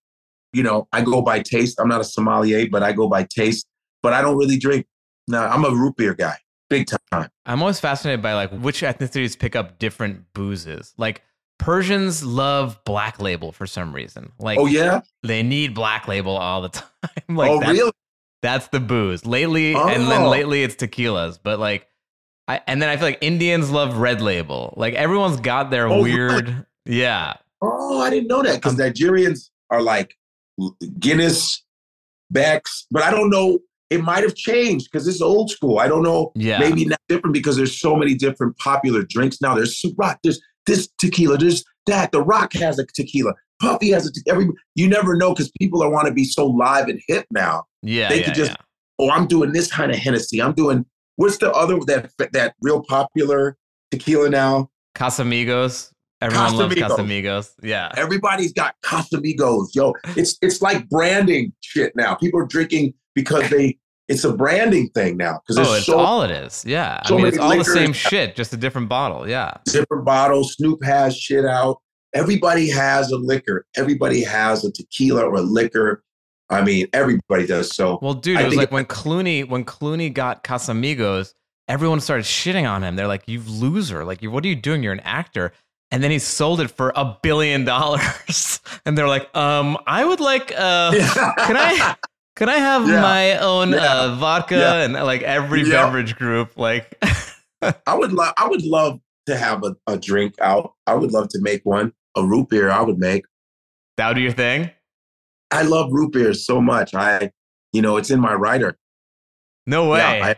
[0.53, 1.79] You know, I go by taste.
[1.81, 3.67] I'm not a sommelier, but I go by taste.
[4.03, 4.87] But I don't really drink.
[5.29, 6.37] No, I'm a root beer guy,
[6.71, 7.29] big time.
[7.45, 10.95] I'm always fascinated by like which ethnicities pick up different boozes.
[10.97, 11.23] Like
[11.59, 14.33] Persians love black label for some reason.
[14.39, 15.03] Like oh yeah.
[15.23, 16.89] they need black label all the time.
[17.29, 17.93] like oh that's, really?
[18.41, 19.27] that's the booze.
[19.27, 20.31] Lately and then Oh.
[20.31, 21.39] lately it's tequilas.
[21.43, 21.87] But like
[22.49, 24.73] I and then I feel like Indians love red label.
[24.79, 26.15] Like everyone's got their Oh, really?
[26.15, 27.35] weird Yeah.
[27.61, 30.15] Oh, I didn't know that because Um, Nigerians are like
[30.99, 31.63] Guinness,
[32.31, 33.59] Becks, but I don't know.
[33.91, 35.79] It might have changed because it's old school.
[35.79, 36.33] I don't know.
[36.37, 36.59] Yeah.
[36.61, 39.55] Maybe not different because there's so many different popular drinks now.
[39.57, 42.13] There's Ciroc, there's this tequila, there's that.
[42.13, 43.35] The Rock has a tequila.
[43.61, 44.49] Puffy has a te- every.
[44.75, 47.65] You never know because people are want to be so live and hip now.
[47.83, 48.09] Yeah.
[48.09, 48.57] They yeah, could just- yeah.
[49.01, 50.43] Oh, I'm doing this kind of Hennessy.
[50.43, 50.85] I'm doing
[51.17, 53.57] what's the other that that real popular
[53.91, 54.71] tequila now?
[54.95, 55.91] Casamigos.
[56.21, 56.97] Everyone loves Casamigos.
[56.99, 57.51] Casamigos.
[57.63, 57.93] Yeah.
[57.97, 59.95] Everybody's got Casamigos, yo.
[60.17, 62.15] It's it's like branding shit now.
[62.15, 63.79] People are drinking because they.
[64.09, 66.65] It's a branding thing now because Oh, it's so all it is.
[66.67, 67.01] Yeah.
[67.07, 69.29] so I mean, it's all the same shit, just a different bottle.
[69.29, 69.55] Yeah.
[69.67, 70.43] different bottle.
[70.43, 71.77] Snoop has shit out.
[72.13, 73.67] Everybody has a liquor.
[73.77, 76.03] Everybody has a tequila or a liquor.
[76.51, 77.73] I mean, everybody does.
[77.77, 81.33] So Well, dude, I it was think like when Clooney when Clooney got Casamigos,
[81.69, 82.97] everyone started shitting on him.
[82.97, 84.05] They're like, "You loser!
[84.05, 84.83] Like, what are you doing?
[84.83, 85.53] You're an actor."
[85.93, 88.59] And then he sold it for a billion dollars.
[88.85, 90.91] and they're like, "Um, I would like uh
[91.47, 91.95] can I
[92.37, 93.01] can I have Yeah.
[93.03, 93.95] my own Yeah.
[94.03, 94.83] uh, vodka Yeah.
[94.83, 96.97] and like every beverage group like
[97.87, 98.33] I would love.
[98.39, 100.73] I would love to have a, a drink out.
[100.87, 101.93] I would love to make one.
[102.17, 102.71] A root beer.
[102.71, 103.25] I would make.
[103.97, 104.71] that would be your thing?
[105.51, 106.95] I love root beer so much.
[106.95, 107.31] I,
[107.73, 108.79] you know, it's in my writer.
[109.67, 110.01] No way.
[110.01, 110.37] I,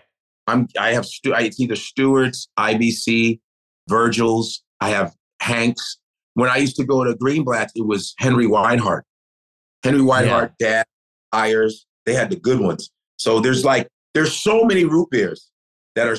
[0.48, 0.66] I'm.
[0.78, 1.06] I have.
[1.06, 3.40] Stu- I, it's either Stewart's, IBC,
[3.88, 4.62] Virgil's.
[4.80, 5.98] I have Hanks.
[6.34, 9.02] When I used to go to Greenblatt, it was Henry Weinhard.
[9.84, 10.86] Henry Weinhard, Dad,
[11.32, 11.86] Ayers.
[12.06, 12.90] They had the good ones.
[13.16, 15.50] So there's like there's so many root beers
[15.94, 16.16] that are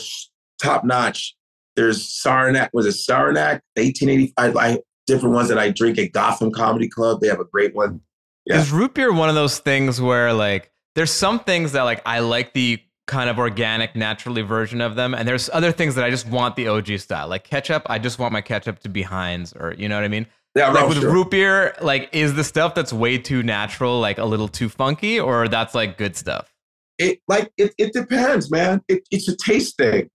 [0.62, 1.36] top notch.
[1.76, 2.70] There's Saranac.
[2.74, 3.62] Was it Saranac?
[3.76, 4.58] 1885.
[4.58, 7.20] I, different ones that I drink at Gotham Comedy Club.
[7.20, 8.02] They have a great one.
[8.46, 8.60] Yeah.
[8.60, 12.20] Is root beer one of those things where like there's some things that like I
[12.20, 16.10] like the kind of organic, naturally version of them, and there's other things that I
[16.10, 17.28] just want the OG style.
[17.28, 20.10] Like ketchup, I just want my ketchup to be Heinz, or you know what I
[20.10, 20.28] mean.
[20.56, 21.12] Yeah, Like with sure.
[21.12, 25.20] root beer, like is the stuff that's way too natural, like a little too funky,
[25.20, 26.54] or that's like good stuff.
[27.00, 28.82] it like it, it depends man.
[28.88, 30.10] It, it's a taste thing.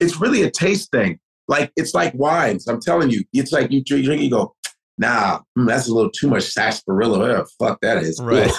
[0.00, 1.18] It's really a taste thing.
[1.46, 3.22] Like it's like wines i'm telling you.
[3.34, 4.54] It's like you drink, you go
[4.98, 8.18] nah mm, that's a little too much sarsaparilla whatever the fuck that is.
[8.22, 8.50] Right.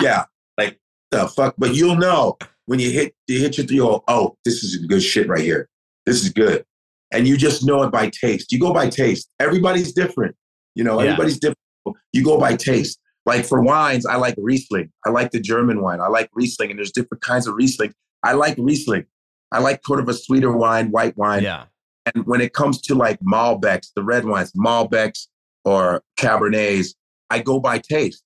[0.00, 0.24] Yeah
[0.58, 0.78] like
[1.10, 4.62] the fuck but you'll know when you hit you hit your you go oh this
[4.62, 5.68] is good shit right here.
[6.04, 6.64] This is good.
[7.12, 8.52] And you just know it by taste.
[8.52, 9.30] You go by taste.
[9.40, 10.36] Everybody's different
[10.76, 11.10] you know Yeah.
[11.10, 11.58] everybody's different
[12.12, 14.92] you go by taste like for wines, I like Riesling.
[15.04, 16.00] I like the German wine.
[16.00, 17.92] I like Riesling, and there's different kinds of Riesling.
[18.22, 19.04] I like Riesling.
[19.50, 21.42] I like sort of a sweeter wine, white wine.
[21.42, 21.64] Yeah,
[22.14, 25.26] And when it comes to like Malbecs, the red wines, Malbecs
[25.64, 26.94] or Cabernets,
[27.28, 28.22] I go by taste.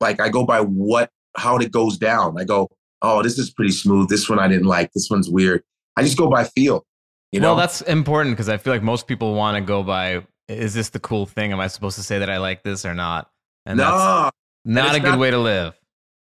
[0.00, 2.40] Like I go by what how it goes down.
[2.40, 2.70] I go,
[3.02, 4.08] oh, this is pretty smooth.
[4.08, 4.90] This one I didn't like.
[4.94, 5.62] This one's weird.
[5.98, 6.86] I just go by feel.
[7.32, 10.24] You know, well, that's important because I feel like most people want to go by.
[10.48, 11.52] Is this the cool thing?
[11.52, 13.30] Am I supposed to say that I like this or not?
[13.66, 14.30] And that's no,
[14.64, 15.74] not it's a good not- way to live.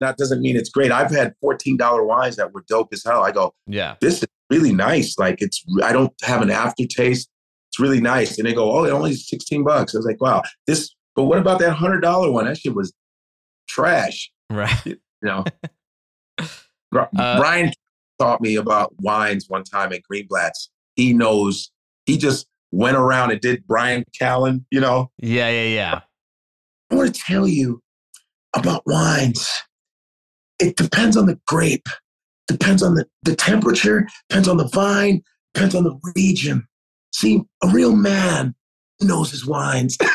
[0.01, 0.91] that doesn't mean it's great.
[0.91, 3.23] I've had fourteen dollar wines that were dope as hell.
[3.23, 3.95] I go, Yeah.
[4.01, 5.17] this is really nice.
[5.19, 7.29] Like it's, I don't have an aftertaste.
[7.69, 8.39] It's really nice.
[8.39, 9.93] And they go, oh, it only 16 bucks.
[9.93, 12.45] I was like, wow, this, but what about that hundred dollar one?
[12.45, 12.91] That shit was
[13.67, 14.31] trash.
[14.49, 14.85] Right.
[14.85, 15.43] You know,
[16.91, 17.05] Uh,
[17.37, 17.71] Bryan
[18.19, 20.71] taught me about wines one time at Greenblatt's.
[20.95, 21.69] He knows,
[22.07, 26.01] he just went around and did Bryan Callen, you know, Yeah, yeah, yeah.
[26.91, 27.81] I want to tell you
[28.55, 29.47] about wines.
[30.59, 31.87] It depends on the grape,
[32.47, 36.67] depends on the, the temperature, depends on the vine, depends on the region.
[37.13, 38.55] See, a real man
[39.01, 39.97] knows his wines.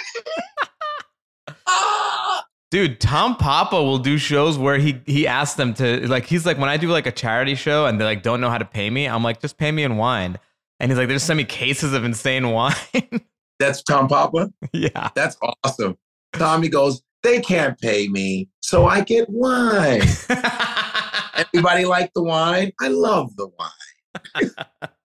[2.70, 6.58] Dude, Tom Papa will do shows where he he asks them to like he's like
[6.58, 8.90] when I do like a charity show and they like don't know how to pay
[8.90, 10.38] me, I'm like just pay me in wine.
[10.84, 12.74] And he's like, there's so many cases of insane wine.
[13.58, 14.52] That's Tom Papa.
[14.74, 15.08] yeah.
[15.14, 15.96] That's awesome.
[16.34, 20.02] Tommy goes, they can't pay me, so I get wine.
[21.34, 22.70] Everybody like the wine?
[22.82, 24.50] I love the wine.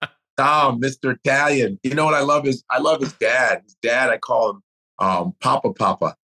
[0.36, 1.16] Tom, Mr.
[1.16, 1.80] Italian.
[1.82, 3.62] You know what I love is I love his dad.
[3.64, 4.62] His dad, I call him
[4.98, 6.14] um, Papa Papa.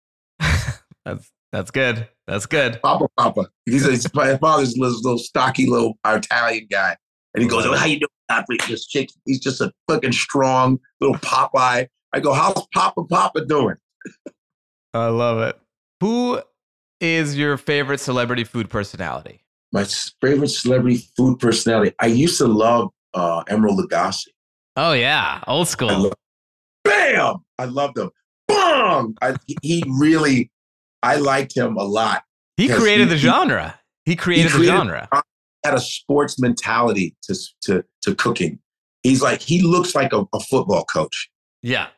[1.06, 2.06] That's that's good.
[2.26, 2.78] That's good.
[2.82, 3.46] Papa Papa.
[3.64, 6.98] He's, he's my father's little, little stocky little Italian guy.
[7.32, 8.56] And he goes, oh, how you doing, Papa?
[8.68, 11.86] This chick, he's just a fucking strong little Popeye.
[12.12, 13.76] I go, how's Papa Papa doing?
[14.94, 15.58] I love it.
[16.00, 16.40] Who
[17.00, 19.44] is your favorite celebrity food personality?
[19.72, 19.84] My
[20.20, 21.94] favorite celebrity food personality.
[22.00, 24.28] I used to love uh, Emeril Lagasse.
[24.76, 25.90] Oh yeah, old school.
[25.90, 26.14] I love,
[26.84, 27.36] bam!
[27.58, 28.10] I loved him.
[28.48, 29.14] Boom!
[29.22, 30.50] I, he really,
[31.02, 32.22] I liked him a lot.
[32.56, 33.78] He created he, the genre.
[34.04, 35.08] He created, he created the genre.
[35.64, 38.58] Had a sports mentality to to to cooking.
[39.02, 41.30] He's like he looks like a, a football coach.
[41.62, 41.88] Yeah.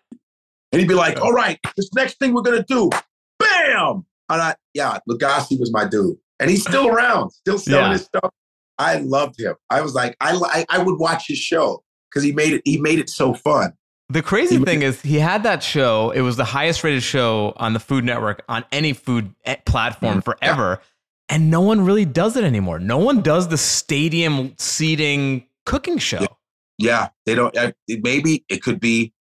[0.72, 2.90] And he'd be like, "All right, this next thing we're gonna do,
[3.38, 7.92] bam!" And I, yeah, Lagasse was my dude, and he's still around, still selling yeah.
[7.92, 8.30] his stuff.
[8.78, 9.54] I loved him.
[9.70, 12.62] I was like, I I, I would watch his show because he made it.
[12.64, 13.72] He made it so fun.
[14.11, 16.11] The crazy thing is, he had that show.
[16.11, 20.22] It was the highest rated show on the Food Network on any food eh, platform
[20.22, 20.80] forever.
[21.29, 22.79] And no one really does it anymore.
[22.79, 26.26] No one does the stadium seating cooking show.
[26.79, 27.57] Yeah, they don't.
[27.89, 29.12] Maybe it could be.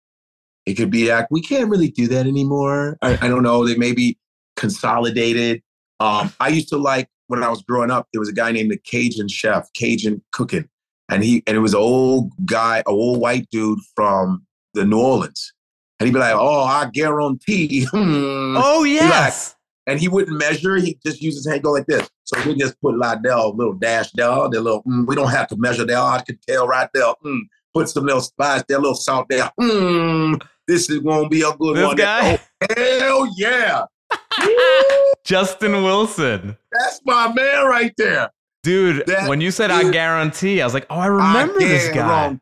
[0.66, 2.98] It could be that we can't really do that anymore.
[3.02, 3.66] I, I don't know.
[3.66, 4.18] They maybe
[4.58, 5.62] consolidated.
[6.00, 8.72] Um, I used to like when I was growing up, there was a guy named
[8.72, 10.68] the Cajun Chef, Cajun Cooking,
[11.10, 15.00] and he and it was an old guy, an old white dude from the New
[15.00, 15.54] Orleans,
[16.00, 18.56] and he'd be like, "Oh, I guarantee." Hmm.
[18.58, 19.57] Oh yes.
[19.88, 22.10] And he wouldn't measure; he just use his hand, go like this.
[22.26, 24.84] So we just put Lydell, little dash there, the little.
[24.84, 25.98] Mm, we don't have to measure there.
[25.98, 27.14] I can tell right there.
[27.26, 27.42] Mm,
[27.74, 29.50] put some little spice there, little salt there.
[29.60, 31.96] Mm, this is gonna be a good this one.
[31.96, 32.40] Guy?
[32.62, 33.86] Oh, hell yeah!
[35.24, 36.58] Justin Wilson.
[36.72, 38.30] That's my man right there.
[38.64, 41.90] Dude, that when you said I guarantee, I was like, oh, I remember I this
[41.90, 42.38] guy.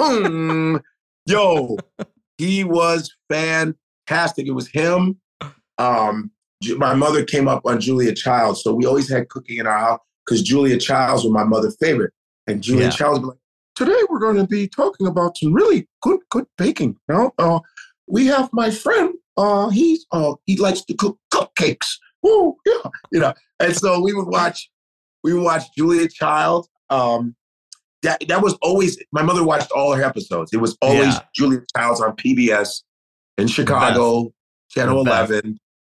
[0.00, 0.76] Hmm.
[1.26, 1.76] Yo,
[2.38, 4.46] he was fantastic.
[4.46, 5.18] It was him.
[5.78, 6.30] Um,
[6.76, 10.00] my mother came up on Julia Childs, so we always had cooking in our house
[10.26, 12.12] because Julia Childs was my mother's favorite.
[12.46, 12.90] And Julia yeah.
[12.90, 13.38] Childs was like,
[13.76, 16.96] today we're going to be talking about some really good, good baking.
[17.08, 17.60] You know, uh,
[18.06, 21.86] we have my friend uh, he's uh, he likes to cook cupcakes.
[22.26, 23.32] Oh yeah, you know.
[23.60, 24.68] And so we would watch,
[25.22, 26.66] we would watch Julia Child.
[26.90, 27.36] Um,
[28.02, 30.52] that that was always my mother watched all her episodes.
[30.52, 31.20] It was always yeah.
[31.34, 32.82] Julia Childs on PBS
[33.38, 34.32] in Chicago,
[34.70, 35.58] Channel Eleven.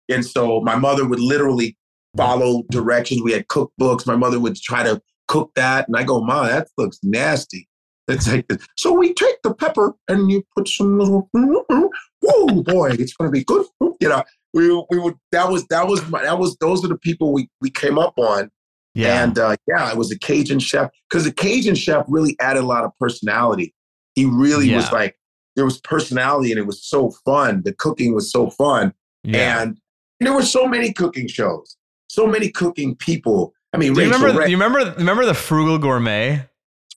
[0.08, 1.76] And so my mother would literally
[2.16, 3.22] follow directions.
[3.22, 4.06] We had cookbooks.
[4.06, 7.68] My mother would try to cook that, and I go, "Mom, that looks nasty."
[8.08, 13.12] It's like so we take the pepper and you put some little whoa boy, it's
[13.12, 13.66] gonna be good.
[14.00, 16.98] You know, we we would that was that was my, that was those are the
[16.98, 18.50] people we we came up on.
[18.94, 19.22] Yeah.
[19.22, 22.66] And uh, yeah, it was a Cajun chef because the Cajun chef really added a
[22.66, 23.74] lot of personality.
[24.14, 24.76] He really yeah.
[24.76, 25.16] was like
[25.54, 27.62] there was personality and it was so fun.
[27.64, 28.94] The cooking was so fun.
[29.22, 29.62] Yeah.
[29.62, 29.78] And
[30.26, 31.76] there were so many cooking shows,
[32.08, 33.52] so many cooking people.
[33.72, 34.40] I mean, Do you remember?
[34.40, 34.94] Ray, you remember?
[34.96, 36.46] Remember the Frugal Gourmet?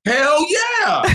[0.05, 1.03] Hell yeah!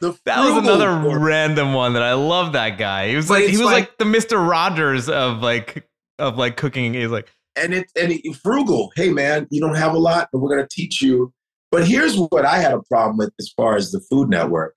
[0.00, 2.52] that was another random one that I love.
[2.52, 3.08] That guy.
[3.08, 5.88] He was like he was like, like, the Mister Rogers of like
[6.18, 6.94] of like cooking.
[6.94, 8.92] He's like and it and it, frugal.
[8.96, 11.32] Hey man, you don't have a lot, but we're gonna teach you.
[11.70, 14.76] But here's what I had a problem with as far as the Food Network.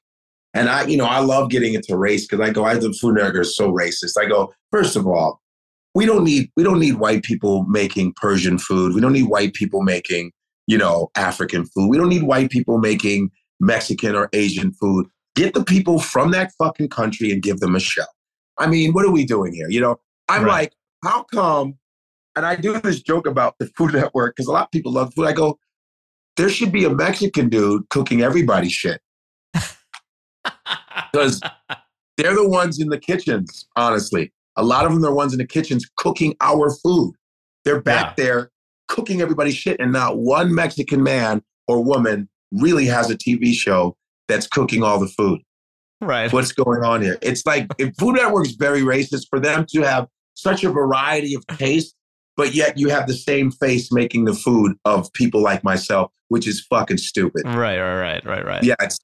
[0.54, 3.16] And I, you know, I love getting into race because I go, I the Food
[3.16, 4.20] Network is so racist.
[4.20, 5.40] I go, first of all,
[5.98, 8.94] we don't need we don't need white people making Persian food.
[8.94, 10.32] We don't need white people making
[10.68, 11.90] you know, African food.
[11.90, 15.08] We don't need white people making Mexican or Asian food.
[15.36, 18.04] Get the people from that fucking country and give them a show.
[18.58, 19.70] I mean, what are we doing here?
[19.70, 20.52] You know, I'm right.
[20.52, 20.74] like,
[21.04, 21.78] how come?
[22.36, 25.14] And I do this joke about the Food Network because a lot of people love
[25.14, 25.26] food.
[25.26, 25.58] I go,
[26.36, 29.02] there should be a Mexican dude cooking everybody's shit.
[31.14, 31.42] Because
[32.18, 34.34] they're the ones in the kitchens, honestly.
[34.58, 37.14] A lot of them are ones in the kitchens cooking our food.
[37.64, 38.24] They're back yeah.
[38.24, 38.52] there
[38.88, 43.96] cooking everybody's shit, and not one Mexican man or woman really has a TV show
[44.28, 45.42] that's cooking all the food.
[46.02, 46.32] Right.
[46.32, 47.18] What's going on here?
[47.22, 51.46] It's like if Food Network's very racist for them to have such a variety of
[51.58, 51.96] taste,
[52.36, 56.48] but yet you have the same face making the food of people like myself, which
[56.48, 57.44] is fucking stupid.
[57.46, 58.64] Right, right, right, right, right.
[58.64, 59.00] Yeah, it's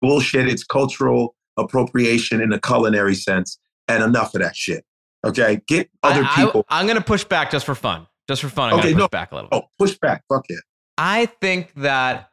[0.00, 0.48] bullshit.
[0.48, 4.84] It's cultural appropriation in a culinary sense, and enough of that shit.
[5.26, 6.64] Okay, get other I, people.
[6.68, 8.06] I, am gonna push back just for fun.
[8.28, 9.08] Just for fun, I'm okay, gonna push no.
[9.08, 9.48] back a little.
[9.52, 10.22] Oh, push back.
[10.28, 10.60] Fuck it.
[10.96, 12.30] I think that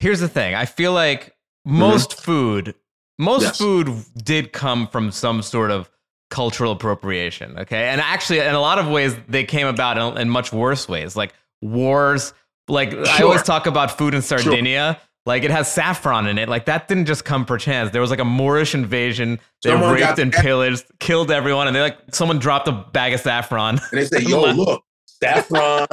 [0.00, 0.54] here's the thing.
[0.54, 2.22] I feel like most mm-hmm.
[2.22, 2.74] food,
[3.18, 3.58] most yes.
[3.58, 5.90] food did come from some sort of
[6.30, 7.58] cultural appropriation.
[7.58, 10.88] Okay, and actually, in a lot of ways, they came about in, in much worse
[10.88, 12.32] ways, like wars.
[12.66, 13.06] Like sure.
[13.06, 14.98] I always talk about food in Sardinia.
[14.98, 15.08] Sure.
[15.26, 16.48] Like it has saffron in it.
[16.50, 17.90] Like that didn't just come per chance.
[17.90, 19.38] There was like a Moorish invasion.
[19.62, 23.20] They Someone raped and pillaged, killed everyone, and they like someone dropped a bag of
[23.20, 25.86] saffron, And they say, "Yo, look, saffron."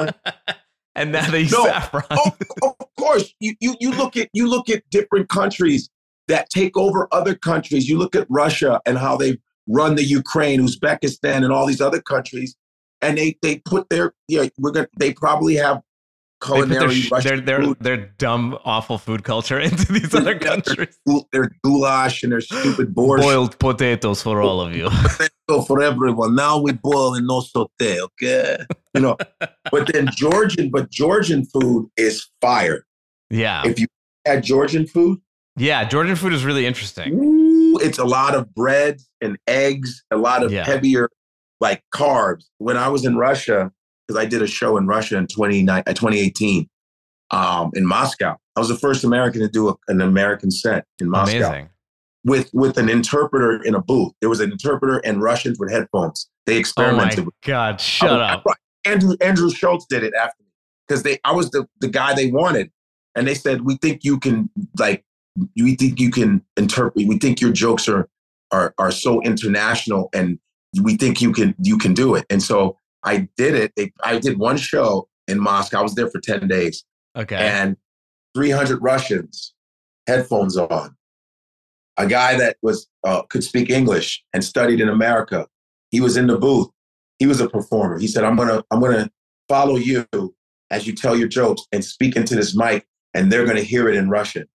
[0.94, 1.64] and now they use No.
[1.64, 2.04] saffron.
[2.10, 2.32] oh,
[2.78, 5.88] of course, you, you you look at you look at different countries
[6.28, 7.88] that take over other countries.
[7.88, 12.02] You look at Russia and how they run the Ukraine, Uzbekistan, and all these other
[12.02, 12.54] countries,
[13.00, 15.80] and they they put their yeah we're gonna they probably have
[16.42, 20.38] They put their, culinary Russian their, their, dumb, awful food culture into these other their-
[20.38, 20.98] countries.
[21.32, 23.20] their goulash and their stupid borscht.
[23.22, 24.88] Boiled potatoes for all of you.
[25.66, 26.34] For everyone.
[26.34, 28.56] Now we boil in no saute, okay?
[28.94, 29.18] You know,
[29.70, 32.86] but then Georgian, but Georgian food is fire.
[33.28, 33.62] Yeah.
[33.66, 33.86] If you
[34.26, 35.18] had Georgian food,
[35.58, 35.84] Yeah.
[35.84, 37.12] Georgian food is really interesting.
[37.22, 40.64] Ooh, it's a lot of bread and eggs, a lot of Yeah.
[40.64, 41.10] heavier
[41.60, 42.44] like carbs.
[42.56, 43.70] When I was in Russia,
[44.12, 46.68] because I did a show in Russia in 29, uh, 2018
[47.30, 48.36] um, in Moscow.
[48.56, 51.68] I was the first American to do a, an American set in Moscow Amazing.
[52.24, 54.12] with with an interpreter in a booth.
[54.20, 56.28] There was an interpreter and Russians with headphones.
[56.46, 57.20] They experimented.
[57.20, 57.80] Oh my with God.
[57.80, 58.44] Shut Oh, up.
[58.44, 58.56] right.
[58.84, 60.48] Andrew Andrew Schulz did it after me
[60.86, 62.70] because they I was the, the guy they wanted,
[63.14, 65.04] and they said we think you can like
[65.56, 67.06] we think you can interpret.
[67.06, 68.08] We think your jokes are
[68.50, 70.38] are are so international, and
[70.82, 72.26] we think you can you can do it.
[72.28, 73.72] And so I did it.
[73.76, 75.80] They, I did one show in Moscow.
[75.80, 76.84] I was there for ten days,
[77.16, 77.36] Okay.
[77.36, 77.76] and
[78.34, 79.54] 300 Russians,
[80.06, 80.96] headphones on.
[81.98, 85.46] A guy that was uh, could speak English and studied in America.
[85.90, 86.68] He was in the booth.
[87.18, 87.98] He was a performer.
[87.98, 89.10] He said, "I'm gonna I'm gonna
[89.48, 90.06] follow you
[90.70, 93.96] as you tell your jokes and speak into this mic, and they're gonna hear it
[93.96, 94.46] in Russian."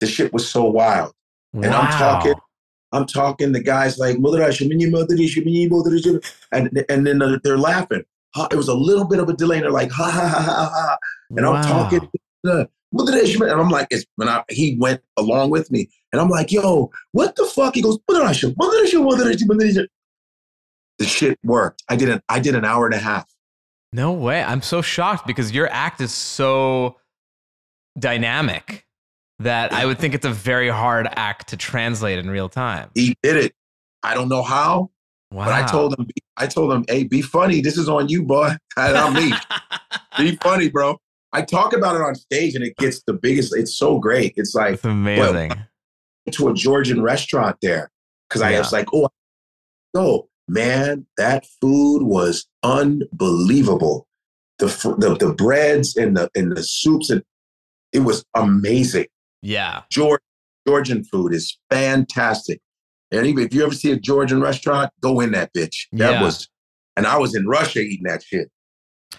[0.00, 1.12] The shit was so wild.
[1.54, 2.34] and I'm talking-
[2.96, 3.52] I'm talking.
[3.52, 4.16] The guys like
[6.52, 8.04] and and then they're, laughing.
[8.50, 9.56] It was a little bit of a delay.
[9.56, 10.96] And they're like ha ha ha ha ha
[11.30, 12.08] and I'm talking.
[12.44, 12.68] And
[13.60, 17.36] I'm like, it's when I he went along with me, and I'm like, yo, what
[17.36, 17.74] the fuck?
[17.74, 17.98] He goes,
[20.98, 21.82] the shit worked.
[21.88, 23.30] I did an I did an hour and a half.
[23.92, 24.42] No way.
[24.42, 26.96] I'm so shocked because your act is so
[27.98, 28.85] dynamic
[29.38, 32.90] that I would think it's a very hard act to translate in real time.
[32.94, 33.52] He did it.
[34.02, 34.90] I don't know how,
[35.32, 35.44] Wow.
[35.46, 36.06] but I told him,
[36.36, 37.60] I told him, hey, be funny.
[37.60, 38.52] This is on you, boy.
[38.78, 39.32] Not me.
[40.18, 40.96] be funny, bro.
[41.32, 43.54] I talk about it on stage, and it gets the biggest.
[43.54, 44.32] It's so great.
[44.36, 45.52] It's like It's amazing.
[46.30, 47.90] to a Georgian restaurant there
[48.28, 48.60] because I Yeah.
[48.60, 49.08] was like, oh,
[49.92, 54.06] no, man, that food was unbelievable.
[54.58, 54.66] The
[54.98, 57.22] the the breads and the and the soups and
[57.92, 59.06] it was amazing.
[59.46, 59.82] Yeah.
[59.90, 60.20] George,
[60.66, 62.60] Georgian food is fantastic.
[63.12, 65.86] And even if you ever see a Georgian restaurant, go in that bitch.
[65.92, 66.22] That Yeah.
[66.22, 66.48] was,
[66.96, 68.50] and I was in Russia eating that shit,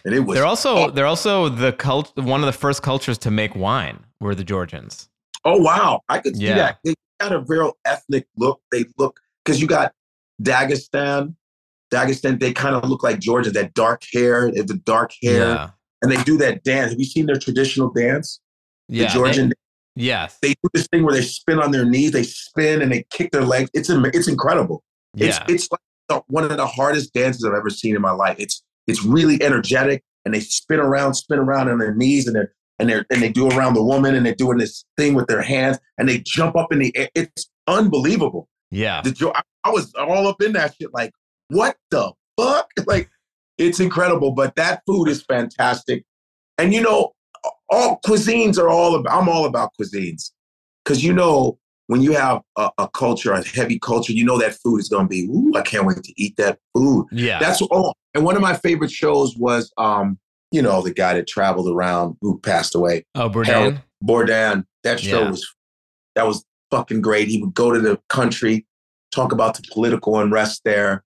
[0.04, 0.36] and it was.
[0.36, 4.36] They're also they're also the cult one of the first cultures to make wine were
[4.36, 5.08] the Georgians.
[5.46, 6.56] Oh wow, I could see Yeah.
[6.56, 6.80] that.
[6.84, 8.60] They got a real ethnic look.
[8.74, 9.94] They look because you got
[10.44, 11.36] Dagestan,
[11.94, 12.40] Dagestan.
[12.42, 13.52] They kind of look like Georgia.
[13.52, 15.70] That dark hair, the dark hair, Yeah.
[16.02, 16.92] and they do that dance.
[16.92, 18.42] Have you seen their traditional dance?
[18.90, 19.08] The Yeah.
[19.08, 19.54] they- Georgian.
[19.98, 20.38] Yes.
[20.42, 23.32] They, do this thing where they spin on their knees, they spin and they kick
[23.32, 23.70] their legs.
[23.74, 24.84] It's it's incredible.
[25.16, 25.46] It's yeah.
[25.48, 28.36] it's like the- one of the hardest dances I've ever seen in my life.
[28.40, 32.54] It's it's really energetic, and they spin around, spin around on their knees, and they're
[32.80, 35.42] and they're and they do around the woman, and they're doing this thing with their
[35.42, 37.10] hands, and they jump up in the air.
[37.16, 38.48] It's unbelievable.
[38.72, 39.02] yeah.
[39.02, 40.94] The I, I was all up in that shit.
[40.94, 41.12] Like,
[41.50, 42.70] what the fuck?
[42.86, 43.10] Like,
[43.58, 44.32] it's incredible.
[44.32, 46.06] But that food is fantastic,
[46.58, 47.14] and you know,
[47.70, 49.22] all cuisines are all about.
[49.22, 50.32] I'm all about cuisines
[50.84, 51.58] because you know
[51.88, 55.06] when you have a, a culture, a heavy culture, you know that food is going
[55.06, 55.26] to be.
[55.28, 57.06] Ooh, I can't wait to eat that food.
[57.12, 57.40] Yeah.
[57.40, 57.96] That's all.
[58.14, 60.18] And one of my favorite shows was, um,
[60.52, 63.82] you know, the guy that traveled around who passed away, oh, Bourdain.
[64.04, 64.66] Bourdain.
[64.84, 65.30] That show Yeah.
[65.32, 65.48] was
[66.16, 67.28] that was fucking great.
[67.28, 68.66] He would go to the country,
[69.12, 71.04] talk about the political unrest there,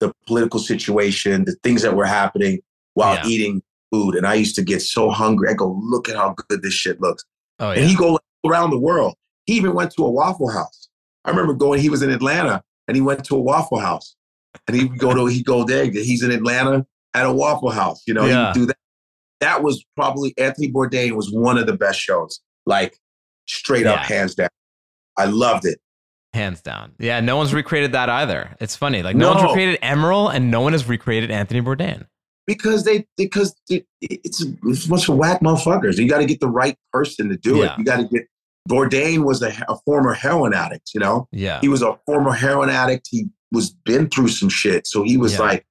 [0.00, 2.60] the political situation, the things that were happening
[2.94, 3.26] while Yeah.
[3.26, 4.14] eating food.
[4.14, 5.48] And I used to get so hungry.
[5.50, 7.24] I go, look at how good this shit looks.
[7.58, 7.80] Oh yeah.
[7.80, 9.14] And he go around the world.
[9.46, 10.88] He even went to a Waffle House.
[11.24, 11.80] I remember going.
[11.80, 14.16] He was in Atlanta, and he went to a Waffle House.
[14.66, 15.84] And he would go to he go there.
[15.90, 18.02] He's in Atlanta at a Waffle House.
[18.06, 18.52] You know, Yeah.
[18.54, 18.76] do that.
[19.40, 22.40] That was probably Anthony Bourdain was one of the best shows.
[22.66, 22.98] Like
[23.46, 24.48] straight up, hands down.
[25.16, 25.78] I loved it.
[26.32, 26.92] Hands down.
[26.98, 28.54] Yeah, no one's recreated that either.
[28.60, 29.02] It's funny.
[29.02, 32.06] Like no, one's recreated Emeril and no one has recreated Anthony Bourdain.
[32.50, 35.98] Because they because it, it's, it's a bunch of whack motherfuckers.
[35.98, 37.74] You got to get the right person to do Yeah.
[37.74, 37.78] it.
[37.78, 38.26] You got to get.
[38.68, 40.90] Bourdain was a, a former heroin addict.
[40.92, 41.60] You know, Yeah.
[41.60, 43.06] he was a former heroin addict.
[43.08, 45.40] He was been through some shit, so he was Yeah.
[45.42, 45.66] like,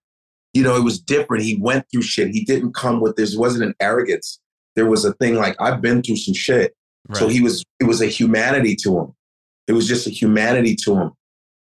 [0.54, 1.44] you know, it was different.
[1.44, 2.30] He went through shit.
[2.30, 3.36] He didn't come with this.
[3.36, 4.40] Wasn't an arrogance.
[4.78, 6.74] There was a thing like I've been through some shit,
[7.14, 9.08] So he was it was a humanity to him.
[9.68, 11.12] It was just a humanity to him.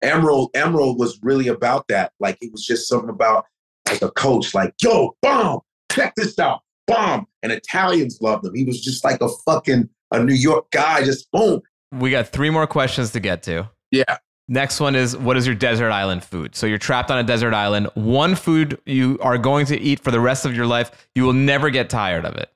[0.03, 2.11] Emeril Emeril was really about that.
[2.19, 3.45] Like it was just something about
[3.91, 5.59] like a coach, like, yo, bomb,
[5.91, 7.27] check this out, bomb.
[7.43, 8.53] And Italians loved him.
[8.55, 11.61] He was just like a fucking a New York guy, just boom.
[11.91, 13.69] we got three more questions to get to.
[13.91, 14.17] Yeah.
[14.49, 16.55] Next one is what is your desert island food?
[16.55, 17.89] So you're trapped on a desert island.
[17.95, 21.09] One food you are going to eat for the rest of your life.
[21.15, 22.49] You will never get tired of it.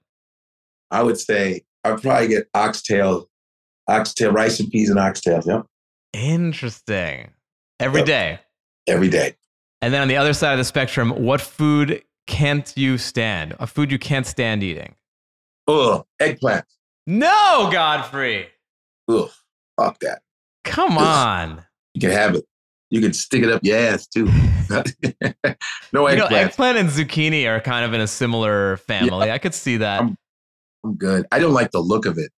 [0.90, 3.30] I would say I'd probably get oxtail,
[3.90, 5.64] oxtail, rice and peas and oxtails, yeah.
[6.14, 7.32] Interesting.
[7.80, 8.08] Every Yep.
[8.08, 8.40] day.
[8.88, 9.36] Every day.
[9.82, 13.56] And then on the other side of the spectrum, what food can't you stand?
[13.60, 14.96] A food you can't stand eating.
[15.68, 16.06] Ugh.
[16.20, 16.66] Eggplant.
[17.08, 18.48] No, Godfrey.
[19.10, 19.30] Ugh.
[19.80, 20.22] Fuck that.
[20.64, 21.04] Come Ugh.
[21.04, 21.66] on.
[21.94, 22.46] You can have it.
[22.90, 24.26] You can stick it up your ass too.
[24.70, 24.84] no
[25.42, 25.56] You
[25.94, 26.34] know, eggplant.
[26.34, 29.32] eggplant and zucchini are kind of in a similar family.
[29.32, 30.02] I could see that.
[30.02, 30.18] I'm-
[30.84, 31.28] I'm good.
[31.32, 32.32] I don't like the look of it.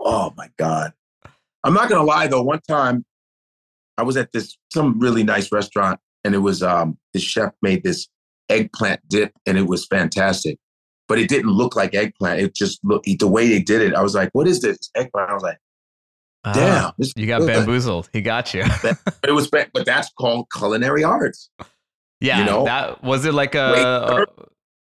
[0.00, 0.92] Oh my God.
[1.62, 3.04] I'm not gonna lie though, one time
[3.96, 7.82] I was at this some really nice restaurant and it was um the chef made
[7.82, 8.08] this
[8.48, 10.58] eggplant dip and it was fantastic.
[11.06, 12.40] But it didn't look like eggplant.
[12.40, 13.94] It just looked the way they did it.
[13.94, 14.78] I was like, what is this?
[14.94, 15.30] Eggplant.
[15.30, 15.58] I was like,
[16.44, 16.92] Ah, damn.
[16.98, 18.08] this you got bamboozled.
[18.12, 18.62] He got you.
[19.24, 21.50] It was but that's called culinary arts.
[22.20, 22.38] yeah.
[22.40, 22.64] You know?
[22.64, 24.26] that was it like a,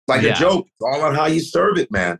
[0.07, 0.31] Like Yeah.
[0.33, 0.65] a joke.
[0.67, 2.19] It's all on how you serve it, man.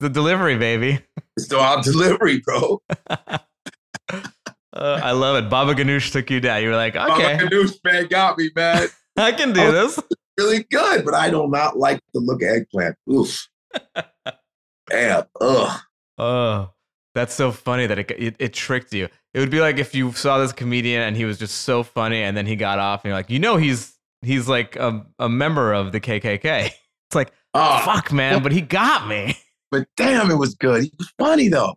[0.00, 1.00] the delivery, baby.
[1.36, 2.82] It's still on delivery, bro.
[4.74, 5.48] Uh, I love it.
[5.48, 6.62] Baba Ganoush took you down.
[6.62, 8.88] You were like, okay, Baba Ganoush, man, got me, man.
[9.16, 9.70] I can do Oh.
[9.72, 9.98] this.
[10.36, 12.96] really good, but I do not like the look of eggplant.
[13.10, 13.46] Oof.
[14.90, 15.24] Damn.
[15.40, 15.80] Ugh.
[16.18, 16.70] Oh,
[17.14, 19.08] that's so funny that it, it it tricked you.
[19.32, 22.22] It would be like if you saw this comedian and he was just so funny,
[22.22, 25.28] and then he got off, and you're like, you know, he's he's like a, a
[25.28, 26.70] member of the KKK.
[27.10, 29.36] It's like, Oh, fuck, man, but he got me.
[29.70, 30.82] but damn, it was good.
[30.84, 31.74] He was funny though.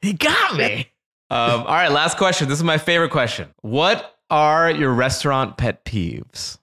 [0.00, 0.86] He got me.
[1.30, 2.48] Um, all right, last question.
[2.48, 3.48] This is my favorite question.
[3.60, 6.58] What are your restaurant pet peeves?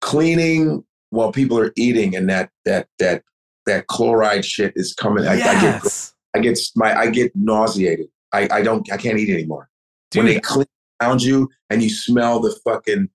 [0.00, 3.22] Cleaning while people are eating, and that that that
[3.66, 5.26] that chloride shit is coming.
[5.26, 6.14] I, I get yes.
[6.34, 8.08] I get my I get nauseated.
[8.32, 9.68] I I don't I can't eat anymore.
[10.14, 10.66] when they clean
[11.00, 13.08] around you and you smell the fucking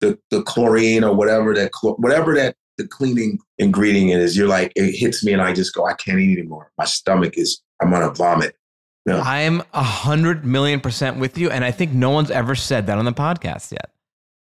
[0.00, 4.92] the the chlorine or whatever that whatever that the cleaning ingredient is, you're like it
[4.92, 6.72] hits me and I just go I can't eat anymore.
[6.78, 8.56] My stomach is I'm gonna vomit.
[9.04, 9.18] No.
[9.20, 12.98] I'm a hundred million percent with you, and I think no one's ever said that
[12.98, 13.90] on the podcast yet.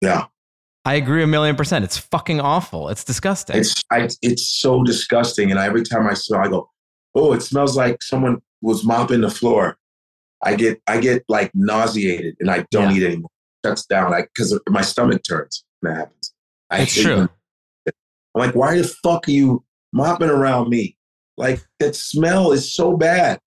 [0.00, 0.24] Yeah,
[0.84, 1.84] I agree a million percent.
[1.84, 2.88] It's fucking awful.
[2.88, 3.56] It's disgusting.
[3.56, 5.50] it's I, it's so disgusting.
[5.50, 6.68] And every time I smell, I go,
[7.14, 9.76] oh, it smells like someone was mopping the floor.
[10.42, 12.96] I get I get like nauseated and I don't Yeah.
[12.96, 13.30] eat anymore.
[13.64, 16.34] Shuts down like because my stomach turns when that happens.
[16.70, 17.16] I It's true.
[17.16, 17.28] when-
[18.34, 20.96] I'm like, why the fuck are you mopping around me?
[21.36, 23.38] Like that smell is so bad.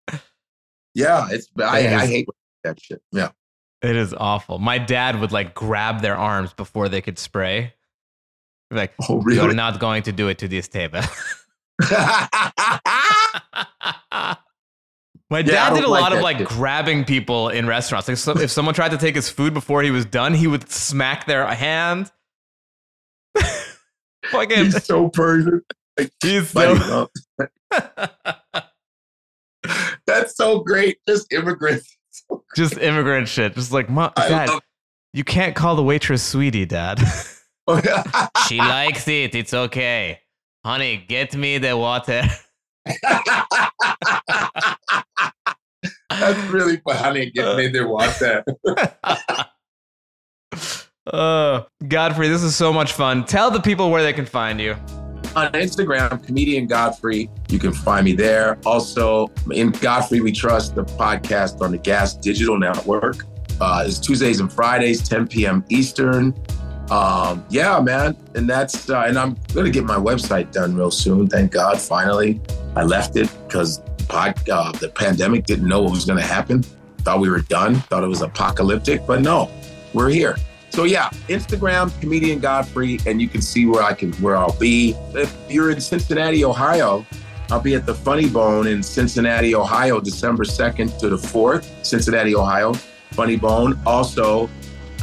[0.95, 2.27] Yeah, it's I, I hate
[2.63, 3.01] that shit.
[3.11, 3.29] Yeah.
[3.81, 4.59] It is awful.
[4.59, 7.73] My dad would like grab their arms before they could spray.
[8.71, 11.01] Like, Oh you're not going to do it to this table.
[15.29, 16.47] My dad don't did a like lot of like shit.
[16.47, 18.07] grabbing people in restaurants.
[18.07, 20.69] Like, so if someone tried to take his food before he was done, he would
[20.69, 22.11] smack their hand.
[24.31, 25.61] Fucking, He's so Persian.
[26.21, 27.09] he's Buddy, so.
[30.07, 30.97] That's so great.
[31.07, 31.95] Just immigrants.
[32.55, 33.55] just immigrant shit.
[33.55, 34.61] Just like, Mom, dad, love-
[35.13, 36.99] you can't call the waitress sweetie, dad.
[38.47, 39.35] she likes it.
[39.35, 40.19] It's okay.
[40.65, 42.23] Honey, get me the water.
[46.09, 47.31] That's really funny.
[47.31, 48.43] Get me the water.
[48.63, 49.49] that.
[51.05, 53.25] Uh, Godfrey, this is so much fun.
[53.25, 54.77] Tell the people where they can find you.
[55.35, 57.27] On Instagram, comedian Godfrey.
[57.49, 58.59] You can find me there.
[58.65, 63.25] Also, in Godfrey We Trust, the podcast on the Gas Digital Network.
[63.59, 65.65] Uh, it's Tuesdays and Fridays, 10 p.m.
[65.69, 66.35] Eastern.
[66.91, 68.15] Um, yeah, man.
[68.35, 71.27] And that's, uh, and I'm going to get my website done real soon.
[71.27, 72.39] Thank God, finally.
[72.75, 76.61] I left it because pod, uh, the pandemic didn't know what was going to happen.
[76.99, 79.49] Thought we were done, thought it was apocalyptic, but no,
[79.93, 80.37] we're here.
[80.73, 84.95] So yeah, Instagram, comedian Godfrey, and you can see where I can where I'll be.
[85.13, 87.05] If you're in Cincinnati, Ohio,
[87.51, 92.33] I'll be at the Funny Bone in Cincinnati, Ohio, December 2nd to the 4th, Cincinnati,
[92.35, 92.73] Ohio.
[93.11, 93.79] Funny Bone.
[93.85, 94.49] Also,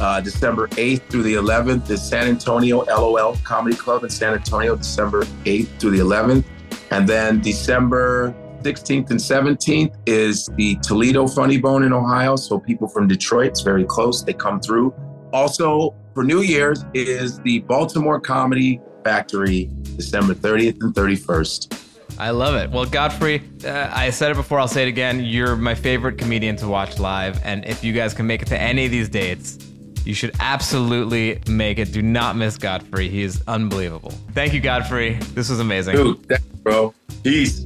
[0.01, 4.75] uh, December 8th through the 11th is San Antonio LOL Comedy Club in San Antonio,
[4.75, 6.43] December 8th through the 11th.
[6.91, 12.35] And then December 16th and 17th is the Toledo Funny Bone in Ohio.
[12.35, 14.93] So people from Detroit, it's very close, they come through.
[15.33, 21.77] Also, for New Year's is the Baltimore Comedy Factory, December 30th and 31st.
[22.19, 22.69] I love it.
[22.69, 25.23] Well, Godfrey, uh, I said it before, I'll say it again.
[25.23, 27.43] You're my favorite comedian to watch live.
[27.43, 29.57] And if you guys can make it to any of these dates,
[30.05, 31.91] you should absolutely make it.
[31.91, 33.07] Do not miss Godfrey.
[33.07, 34.11] He is unbelievable.
[34.33, 35.13] Thank you, Godfrey.
[35.33, 35.95] This was amazing.
[35.95, 36.93] Dude, thanks, bro.
[37.23, 37.65] Peace.